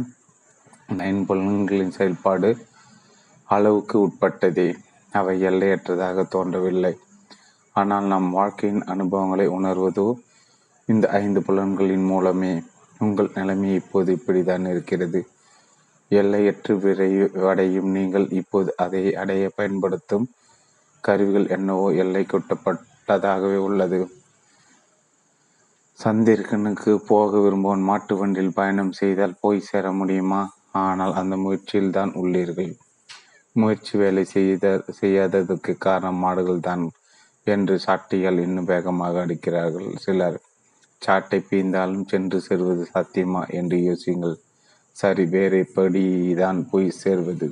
[0.98, 2.50] நைன் புலன்களின் செயல்பாடு
[3.48, 4.68] அளவுக்கு உட்பட்டதே.
[5.12, 6.92] அவை எல்லையற்றதாக தோன்றவில்லை.
[7.76, 10.08] ஆனால் நம் வாழ்க்கையின் அனுபவங்களை உணர்வதோ
[10.88, 12.52] இந்த ஐந்து புலன்களின் மூலமே
[12.98, 15.20] உங்கள் நிலைமை இப்போது இப்படித்தான் இருக்கிறது.
[16.10, 20.26] எல்லையற்று விரைவடையும் நீங்கள் இப்போது அதை அடைய பயன்படுத்தும்
[21.04, 24.00] கருவிகள் என்னவோ எல்லை கொட்டப்பட்டதாகவே உள்ளது.
[26.02, 27.82] சந்திரகனுக்கு போக விரும்புவோன்.
[27.88, 30.42] மாட்டு வண்டியில் பயணம் செய்தால் போய் சேர முடியுமா?
[30.82, 32.72] ஆனால் அந்த முயற்சியில் தான் உள்ளீர்கள்.
[33.56, 34.64] முயற்சி வேலை செய்த
[35.00, 36.84] செய்யாததற்கு காரணம் மாடுகள் தான்
[37.46, 40.38] என்று சாட்டிகள் இன்னும் வேகமாக அடிக்கிறார்கள் சிலர்.
[41.02, 44.36] சாட்டை பீந்தாலும் சென்று சேர்வது சாத்தியமா என்று யோசியுங்கள்.
[44.96, 46.04] சரி வேறு எப்படி
[46.42, 47.46] தான் போய் சேர்வது.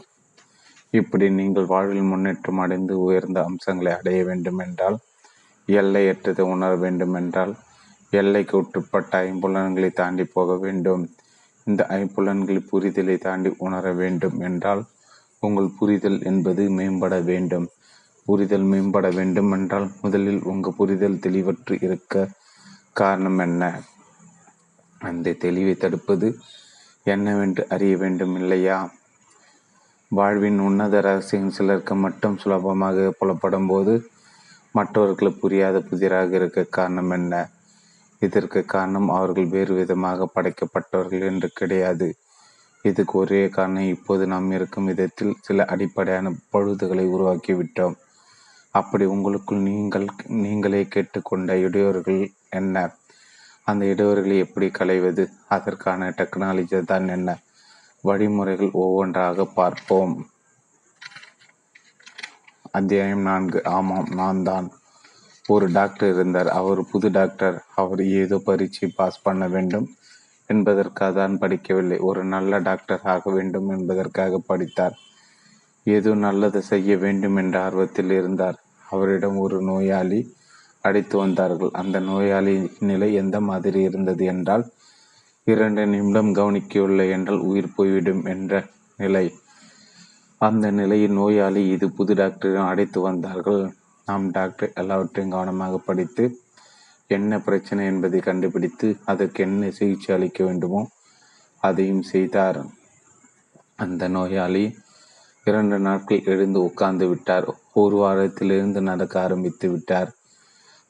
[0.94, 4.98] இப்படி நீங்கள் வாழ்வில் முன்னேற்றம் அடைந்து உயர்ந்த அம்சங்களை அடைய வேண்டுமென்றால்
[5.68, 7.54] எல்லையற்றதை உணர வேண்டுமென்றால்
[8.12, 11.02] எல்லைக்கு உட்பட்ட ஐம்புலன்களை தாண்டி போக வேண்டும்.
[11.64, 14.84] இந்த ஐம்புலன்களை புரிதலை தாண்டி உணர வேண்டும் என்றால்
[15.40, 17.66] உங்கள் புரிதல் என்பது மேம்பட வேண்டும்.
[18.24, 22.28] புரிதல் மேம்பட வேண்டும் என்றால் முதலில் உங்கள் புரிதல் தெளிவற்று இருக்க
[22.92, 23.82] காரணம் என்ன?
[25.00, 26.38] அந்த தெளிவை தடுப்பது
[27.04, 28.78] என்னவென்று அறிய வேண்டும் இல்லையா?
[30.10, 33.94] வாழ்வின் உன்னத ரகசியம் சிலருக்கு மட்டும் சுலபமாக புலப்படும் போது
[34.72, 37.50] மற்றவர்களுக்கு புரியாத புதிராக இருக்க காரணம் என்ன?
[38.18, 42.08] இதற்கு காரணம் அவர்கள் வேறு விதமாக படைக்கப்பட்டவர்கள் என்று கிடையாது.
[42.82, 47.96] இதுக்கு ஒரே காரணம் இப்போது நாம் இருக்கும் விதத்தில் சில அடிப்படையான பழுதுகளை உருவாக்கிவிட்டோம்
[48.70, 52.76] அப்படி உங்களுக்குள் நீங்கள் நீங்களே கேட்டுக்கொண்ட இடையூறுகள் என்ன?
[53.64, 55.24] அந்த இடையூறுகளை எப்படி களைவது?
[55.48, 57.38] அதற்கான டெக்னாலஜி தான் என்ன?
[58.04, 60.14] வழிமுறைகள் ஒவ்வொன்றாக பார்ப்போம்.
[62.72, 63.60] அத்தியாயம் நான்கு.
[63.64, 64.66] ஆமாம் நான் தான்
[65.48, 66.50] ஒரு டாக்டர் இருந்தார்.
[66.60, 69.86] அவர் புது டாக்டர் அவர் ஏதோ பரீட்சை பாஸ் பண்ண வேண்டும்
[70.50, 71.98] என்பதற்காக தான் படிக்கவில்லை.
[72.00, 74.96] ஒரு நல்ல டாக்டர் ஆக வேண்டும் என்பதற்காக படித்தார்.
[75.86, 78.58] ஏதோ நல்லது செய்ய வேண்டும் என்ற ஆர்வத்தில் இருந்தார்.
[78.86, 80.20] அவரிடம் ஒரு நோயாளி
[80.80, 81.72] அடைத்து வந்தார்கள்.
[81.72, 82.54] அந்த நோயாளி
[82.90, 84.64] நிலை எந்த மாதிரி இருந்தது என்றால்
[85.46, 88.52] இரண்டு நிமிடம் கவனிக்கவில்லை என்றால் உயிர் போய்விடும் என்ற
[88.98, 89.26] நிலை.
[90.40, 93.62] அந்த நிலையில் நோயாளி இது புது டாக்டரிடம் அடைத்து வந்தார்கள்.
[94.08, 96.40] நாம் டாக்டர் எல்லாவற்றையும் கவனமாக படித்து
[97.06, 100.88] என்ன பிரச்சனை என்பதை கண்டுபிடித்து அதற்கு என்ன சிகிச்சை அளிக்க வேண்டுமோ
[101.58, 102.64] அதையும் செய்தார்.
[103.76, 104.76] அந்த நோயாளி
[105.44, 107.48] இரண்டு நாட்கள் எழுந்து உட்கார்ந்து விட்டார்.
[107.72, 110.10] ஒரு வாரத்திலிருந்து நடக்க ஆரம்பித்து விட்டார்.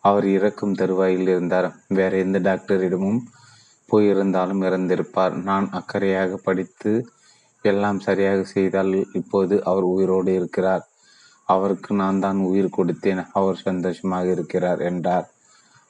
[0.01, 1.69] அவர் இறக்கும் தருவாயில் இருந்தார்.
[1.89, 3.21] வேற எந்த டாக்டரிடமும்
[3.93, 5.35] போயிருந்தாலும் இறந்திருப்பார்.
[5.43, 6.93] நான் அக்கறையாக படித்து
[7.63, 10.88] எல்லாம் சரியாக செய்தால் இப்போது அவர் உயிரோடு இருக்கிறார்.
[11.49, 13.23] அவருக்கு நான் தான் உயிர் கொடுத்தேன்.
[13.39, 15.27] அவர் சந்தோஷமாக இருக்கிறார் என்றார்.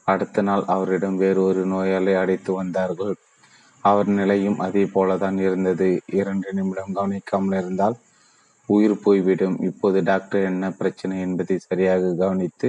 [0.06, 3.14] அடுத்த நாள் அவரிடம் வேறொரு நோயாளி அடைத்து வந்தார்கள்.
[3.84, 5.88] அவர் நிலையும் அதே போலதான் இருந்தது.
[6.20, 7.96] இரண்டு நிமிடம் கவனிக்காமல் இருந்தால்
[8.68, 9.56] உயிர் போய்விடும்.
[9.60, 12.68] இப்போது டாக்டர் என்ன பிரச்சனை என்பதை சரியாக கவனித்து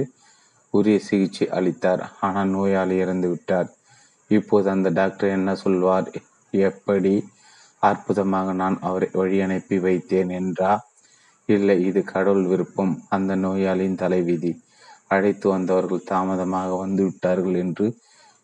[0.74, 2.02] உரிய சிகிச்சை அளித்தார்.
[2.20, 3.68] ஆனால் நோயாளி இறந்து விட்டார்.
[4.30, 6.08] இப்போது அந்த டாக்டர் என்ன சொல்வார்?
[6.68, 7.14] எப்படி
[7.82, 10.72] அற்புதமாக நான் அவரை வழி அனுப்பி வைத்தேன் என்றா?
[11.54, 12.94] இல்லை இது கடவுள் விருப்பம்.
[13.16, 14.52] அந்த நோயாளியின் தலைவிதி.
[15.14, 17.86] அழைத்து வந்தவர்கள் தாமதமாக வந்து விட்டார்கள் என்று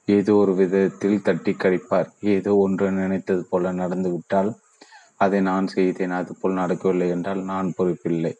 [0.08, 4.50] ஏதோ ஒரு விதத்தில் தட்டி கழிப்பார் ஏதோ ஒன்று நினைத்தது போல நடந்து விட்டால்
[5.24, 6.16] அதை நான் செய்தேன்.
[6.20, 8.32] அது போல் நடக்கவில்லை என்றால் நான் பொறுப்பில்லை.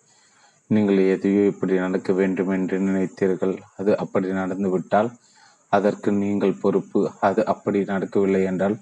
[0.70, 3.54] நீங்கள் எதையோ இப்படி நடக்க வேண்டும் என்று நினைத்தீர்கள்.
[3.78, 5.10] அது அப்படி நடந்து விட்டால்
[5.72, 7.00] அதற்கு நீங்கள் பொறுப்பு.
[7.28, 8.76] அது அப்படி நடக்கவில்லை என்றால்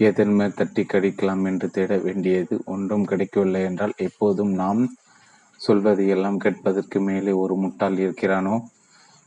[0.00, 4.80] எதன் மேல் தட்டி கடிக்கலாம் என்று தேட வேண்டியது ஒன்றும் கிடைக்கவில்லை என்றால் எப்போதும் நாம்
[5.64, 8.54] சொல்வதை எல்லாம் கேட்பதற்கு மேலே ஒரு முட்டாள் இருக்கிறானோ?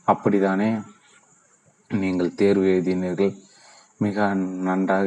[0.08, 0.70] அப்படித்தானே
[1.90, 3.32] நீங்கள் தேர்வு எழுதினீர்கள்.
[4.04, 4.16] மிக
[4.68, 5.06] நன்றாக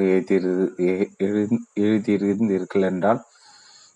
[1.87, 3.19] எழுதியிருந்தீர்கள் என்றால்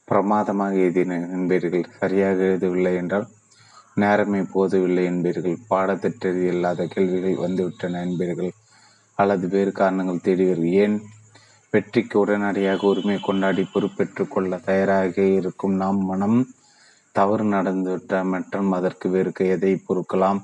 [0.07, 1.85] பிரமாதமாக எழுதின என்பீர்கள்.
[1.99, 3.27] சரியாக எழுதவில்லை என்றால்
[3.95, 5.57] நேரமே போதவில்லை என்பீர்கள்.
[5.69, 8.51] பாடத்திட்டது இல்லாத கேள்விகள் வந்துவிட்டன என்பீர்கள்.
[9.17, 10.97] அல்லது வேறு காரணங்கள் தேடுவீர்கள் ஏன்?
[11.73, 16.37] வெற்றிக்கு உடனடியாக உரிமை கொண்டாடி பொறுப்பேற்றுக் கொள்ள தயாராக இருக்கும் நாம் மனம்
[17.15, 20.41] தவறு நடந்துவிட்ட மற்றும் அதற்கு வேறு எதை பொறுக்கலாம்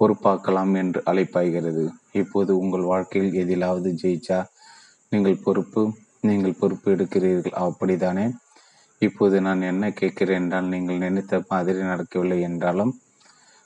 [0.00, 1.84] பொறுப்பாக்கலாம் என்று அழைப்பாய்கிறது.
[2.20, 4.38] இப்போது உங்கள் வாழ்க்கையில் எதிலாவது ஜெயிச்சா
[5.12, 5.82] நீங்கள் பொறுப்பு
[6.28, 7.56] நீங்கள் பொறுப்பு எடுக்கிறீர்கள்.
[7.64, 8.26] அப்படித்தானே?
[9.02, 12.92] இப்போது நான் என்ன கேட்கிறேன் என்றால் நீங்கள் நினைத்த மாதிரி நடக்கவில்லை என்றாலும்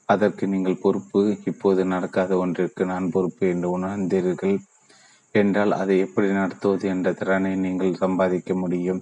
[0.08, 1.20] அதற்கு நீங்கள் பொறுப்பு.
[1.50, 4.56] இப்போது நடக்காத ஒன்றிற்கு நான் பொறுப்பு என்று உணர்ந்தீர்கள்
[5.34, 9.00] என்றால் அதை எப்படி நடத்துவது என்ற திறனை நீங்கள் சம்பாதிக்க முடியும்.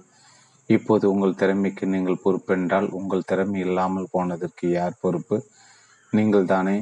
[0.69, 5.37] இப்போது உங்கள் திறமைக்கு நீங்கள் பொறுப்பென்றால் உங்கள் திறமை இல்லாமல் போனதற்கு யார் பொறுப்பு?
[6.13, 6.77] நீங்கள் தானே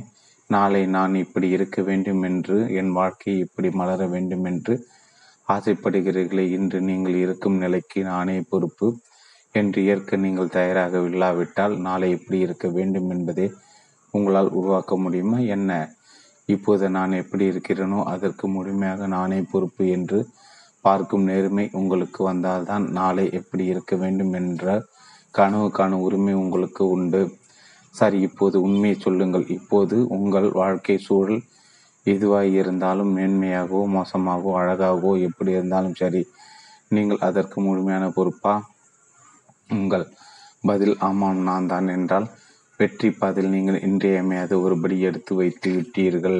[0.49, 4.75] நாளை நான் இப்படி இருக்க வேண்டும் என்று என் வாழ்க்கை இப்படி மலர வேண்டும் என்று
[5.47, 8.87] ஆசைப்படுகிறீர்களே இன்று நீங்கள் இருக்கும் நிலைக்கு நானே பொறுப்பு.
[9.55, 13.45] என்று ஏற்க நீங்கள் தயாராக இல்லாவிட்டால் நாளை எப்படி இருக்க வேண்டும் என்பதை
[14.13, 15.39] உங்களால் உருவாக்க முடியுமா?
[15.55, 15.71] என்ன?
[16.45, 20.19] இப்போது நான் எப்படி இருக்கிறேனோ அதற்கு முழுமையாக நானே பொறுப்பு என்று
[20.85, 24.75] பார்க்கும் நேர்மை உங்களுக்கு வந்தால்தான் நாளை எப்படி இருக்க வேண்டும் என்ற
[25.39, 27.21] கனவுக்கான உரிமை உங்களுக்கு உண்டு.
[27.95, 29.45] சரி இப்போது உண்மையை சொல்லுங்கள்.
[29.57, 31.41] இப்போது உங்கள் வாழ்க்கை சூழல்
[32.05, 36.21] எதுவாக இருந்தாலும் மேன்மையாகவோ மோசமாகவோ அழகாகவோ எப்படி இருந்தாலும் சரி
[36.95, 38.53] நீங்கள் அதற்கு முழுமையான பொறுப்பா?
[39.77, 40.05] உங்கள்
[40.69, 42.27] பதில் ஆமாம் நான் தான் என்றால்
[42.79, 46.39] வெற்றி பாதையில் நீங்கள் இன்றியமையாத ஒருபடி எடுத்து வைத்து விட்டீர்கள்.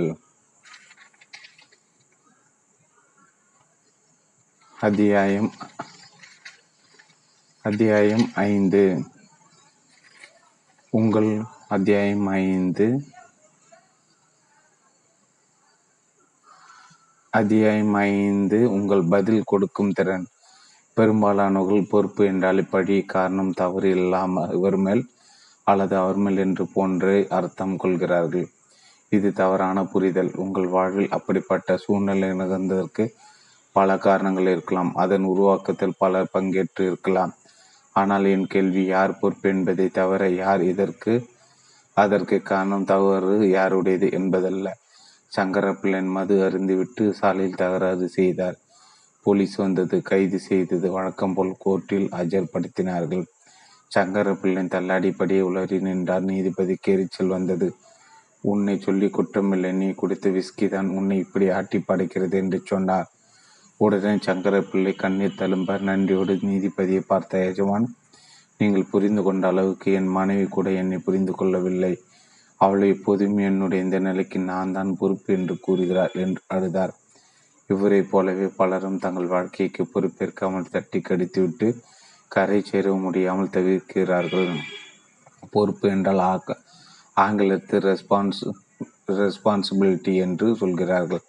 [4.86, 5.52] அத்தியாயம்
[7.62, 9.04] அத்தியாயம் ஐந்து.
[10.90, 13.02] உங்கள் அத்தியாயம் ஐந்து.
[17.30, 20.28] அத்தியாயம் ஐந்து உங்கள் பதில் கொடுக்கும் திறன்.
[20.94, 25.10] பெரும்பாலானவர்கள் பொறுப்பு என்றால் பழி காரணம் தவறு இல்லாமல் இவர் மேல்
[25.64, 28.48] அல்லது அவர் மேல் என்று போன்றே அர்த்தம் கொள்கிறார்கள்.
[29.10, 30.32] இது தவறான புரிதல்.
[30.36, 33.08] உங்கள் வாழ்வில் அப்படிப்பட்ட சூழ்நிலை நிகழ்ந்ததற்கு
[33.78, 34.92] பல காரணங்கள் இருக்கலாம்.
[35.04, 37.34] அதன் உருவாக்கத்தில் பலர் பங்கேற்று இருக்கலாம்.
[37.96, 41.14] ஆனால் என் கேள்வி யார் பொறுப்பு என்பதை தவிர யார் இதற்கு
[41.98, 44.68] அதற்கு காரணம் தவறு யாருடையது என்பதல்ல.
[45.36, 48.58] சங்கரப்பிள்ளன் மது அருந்துவிட்டு சாலையில் தகராறு செய்தார்.
[49.26, 53.24] போலீஸ் வந்தது கைது செய்தது வழக்கம் போல் கோர்ட்டில் ஆஜர்படுத்தினார்கள்
[53.92, 56.26] சங்கரப்பிள்ளன் தள்ளாடிப்படியே உளறி நின்றார்.
[56.32, 57.68] நீதிபதிக்கு எரிச்சல் வந்தது.
[58.52, 59.72] உன்னை சொல்லி குற்றமில்லை.
[59.82, 63.08] நீ குடித்த விஸ்கி தான் உன்னை இப்படி ஆட்டி படைக்கிறது என்று சொன்னார்.
[63.80, 67.88] உடனே சங்கரப்பிள்ளை கண்ணீர் தழும்ப நன்றியோடு நீதிபதியை பார்த்த எஜமான்
[68.60, 71.94] நீங்கள் புரிந்து கொண்ட அளவுக்கு என் மனைவி கூட என்னை புரிந்து கொள்ளவில்லை.
[72.62, 76.94] அவளை எப்போதும் என்னுடைய இந்த நிலைக்கு நான் தான் பொறுப்பு என்று கூறுகிறார் என்று அழுதார்.
[77.70, 81.68] இவரை போலவே பலரும் தங்கள் வாழ்க்கைக்கு பொறுப்பேற்காமல் தட்டி கடித்துவிட்டு
[82.32, 84.52] கரை சேர முடியாமல் தவிர்க்கிறார்கள்.
[85.54, 86.60] பொறுப்பு என்றால் ஆக்க
[87.26, 88.44] ஆங்கிலத்தில் ரெஸ்பான்ஸ்
[89.20, 91.24] ரெஸ்பான்சிபிலிட்டி என்று சொல்கிறார்கள்.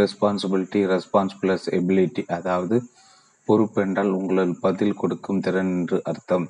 [0.00, 2.76] ரெஸ்பான்சிபிலிட்டி ரெஸ்பான்ஸ் பிளஸ் எபிலிட்டி அதாவது
[3.48, 6.46] பொறுப்பு என்றால் உங்களால் பதில் கொடுக்கும் திறன் என்று அர்த்தம்.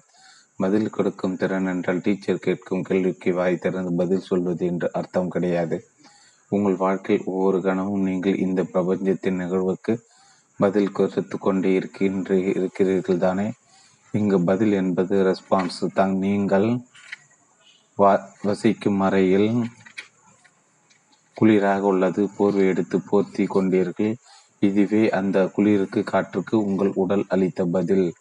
[0.62, 5.76] பதில் கொடுக்கும் திறன் என்றால் டீச்சர் கேட்கும் கேள்விக்கு வாய் திறந்து பதில் சொல்வது என்று அர்த்தம் கிடையாது.
[6.52, 9.94] உங்கள் வாழ்க்கையில் ஒவ்வொரு கணமும் நீங்கள் இந்த பிரபஞ்சத்தின் நிகழ்வுக்கு
[10.60, 13.46] பதில் கொடுத்து கொண்டே இருக்கின்ற இருக்கிறீர்கள் தானே?
[14.14, 16.14] இங்கு பதில் என்பது ரெஸ்பான்ஸ் தான்.
[16.24, 16.68] நீங்கள்
[18.46, 19.50] வசிக்கும் அறையில்
[21.40, 22.28] குளிராக உள்ளது.
[22.36, 24.14] போர்வை எடுத்து போர்த்தி கொண்டீர்கள்.
[24.60, 28.12] இதுவே அந்த குளிருக்கு காற்றுக்கு உங்கள் உடல் அளித்த பதில்.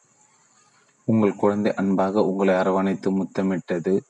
[1.06, 4.02] உங்கள் குழந்தை அன்பாக உங்களை அரவணைத்து முத்தமிட்டது.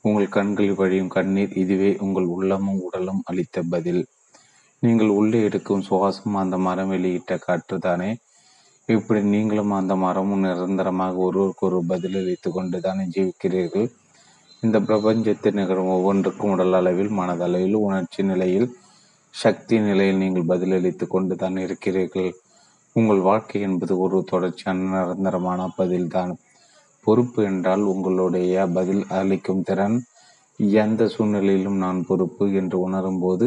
[0.00, 4.06] உங்கள் கண்களில் வழியும் கண்ணீர் இதுவே உங்கள் உள்ளமும் உடலும் அளித்த பதில்.
[4.80, 8.16] நீங்கள் உள்ளே எடுக்கும் சுவாசம் அந்த மரம் வெளியிட்ட காற்று தானே.
[8.86, 13.88] இப்படி நீங்களும் அந்த மரமும் நிரந்தரமாக ஒருவருக்கு ஒரு பதிலளித்து கொண்டு தானே ஜீவிக்கிறீர்கள்.
[14.62, 18.68] இந்த பிரபஞ்சத்தில் நிகழும் ஒவ்வொன்றுக்கும் உடல் அளவில் மனதளவில் உணர்ச்சி நிலையில்
[19.34, 22.30] சக்தி நிலையில் நீங்கள் பதிலளித்து கொண்டு தான் இருக்கிறீர்கள்.
[22.96, 26.32] உங்கள் வாழ்க்கை என்பது ஒரு தொடர்ச்சியான நிரந்தரமான பதில்தான்.
[27.06, 29.96] பொறுப்பு என்றால் உங்களுடைய பதில் அளிக்கும் திறன்.
[30.84, 33.46] எந்த சூழ்நிலையிலும் நான் பொறுப்பு என்று உணரும்போது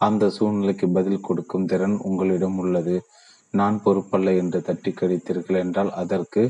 [0.00, 2.96] அந்த சூழ்நிலைக்கு பதில் கொடுக்கும் திறன் உங்களிடம் உள்ளது.
[3.60, 6.42] நான் பொறுப்பல்ல என்று தட்டி கடித்தீர்கள் என்றால் அதற்கு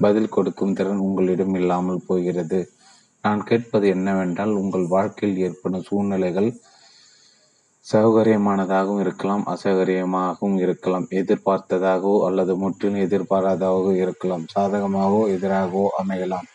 [0.00, 2.60] பதில் கொடுக்கும் திறன் உங்களிடம் இல்லாமல் போகிறது.
[3.24, 6.50] நான் கேட்பது என்னவென்றால் உங்கள் வாழ்க்கையில் ஏற்படும் சூழ்நிலைகள்
[7.86, 16.48] சௌகரியமானதாகவும் இருக்கலாம் அசௌகரியமாகவும் இருக்கலாம் எதிர்பார்த்ததாகவோ அல்லது முற்றிலும் எதிர்பாராததாகவோ இருக்கலாம் சாதகமாகவோ எதிராகவோ அமையலாம்.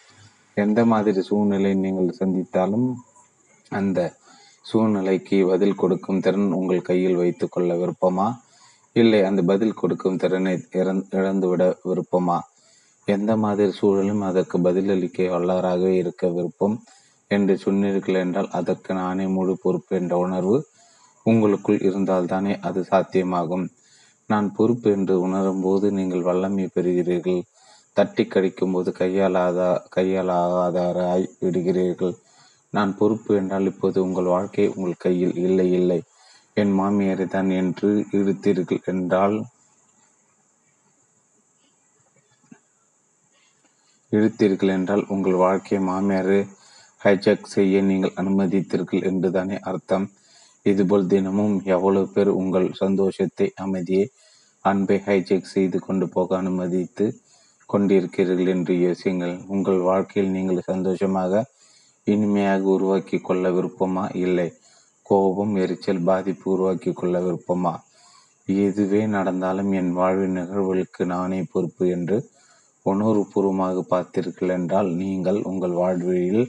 [0.57, 2.88] எந்த மாதிரி சூழ்நிலை நீங்கள் சந்தித்தாலும்
[3.72, 3.99] அந்த
[4.66, 8.28] சூழ்நிலைக்கு பதில் கொடுக்கும் திறன் உங்கள் கையில் வைத்து கொள்ள விருப்பமா?
[8.95, 10.53] இல்லை அந்த பதில் கொடுக்கும் திறனை
[11.20, 12.38] இழந்துவிட விருப்பமா?
[13.08, 16.76] எந்த மாதிரி சூழலும் அதற்கு பதிலளிக்க வல்லவராகவே இருக்க விருப்பம்
[17.32, 20.58] என்று சொன்னீர்கள் என்றால் அதற்கு நானே முழு பொறுப்பு என்ற உணர்வு
[21.26, 23.66] உங்களுக்குள் இருந்தால்தானே அது சாத்தியமாகும்.
[24.30, 27.41] நான் பொறுப்பு என்று உணரும் போது நீங்கள் வல்லமை பெறுகிறீர்கள்.
[27.97, 29.60] தட்டி கடிக்கும் போது கையாளாத
[29.95, 32.16] கையாளாதாராய் விடுகிறீர்கள்.
[32.74, 35.99] நான் பொறுப்பு என்றால் இப்போது உங்கள் வாழ்க்கை உங்கள் கையில் இல்லை இல்லை.
[36.58, 39.38] என் மாமியாரை தான் என்று இழுத்தீர்கள் என்றால்
[44.16, 46.39] இழுத்தீர்கள் என்றால் உங்கள் வாழ்க்கையை மாமியாரை
[47.01, 50.05] ஹைஜாக் செய்ய நீங்கள் அனுமதித்தீர்கள் என்றுதானே அர்த்தம்.
[50.66, 54.05] இதுபோல் தினமும் எவ்வளவு பேர் உங்கள் சந்தோஷத்தை அமைதியை
[54.66, 57.05] அன்பை ஹைஜெக் செய்து கொண்டு போக அனுமதித்து
[57.70, 59.36] கொண்டிருக்கிறீர்கள் என்று யோசியுங்கள்.
[59.47, 61.43] உங்கள் வாழ்க்கையில் நீங்கள் சந்தோஷமாக
[62.07, 64.05] இனிமையாக உருவாக்கி கொள்ள விருப்பமா?
[64.26, 64.47] இல்லை.
[65.05, 67.74] கோபம் எரிச்சல் பாதிப்பு உருவாக்கி கொள்ள விருப்பமா?
[68.47, 72.18] எதுவே நடந்தாலும் என் வாழ்வின் நிகழ்வுகளுக்கு நானே பொறுப்பு என்று
[72.86, 76.44] உணர்வுபூர்வமாக பார்த்தீர்கள் என்றால் நீங்கள் உங்கள் வாழ்வில்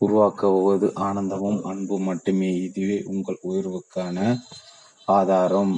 [0.00, 2.50] உருவாக்குவது ஆனந்தமும் அன்பும் மட்டுமே.
[2.60, 4.18] இதுவே உங்கள் உயர்வுக்கான
[5.08, 5.74] ஆதாரம்.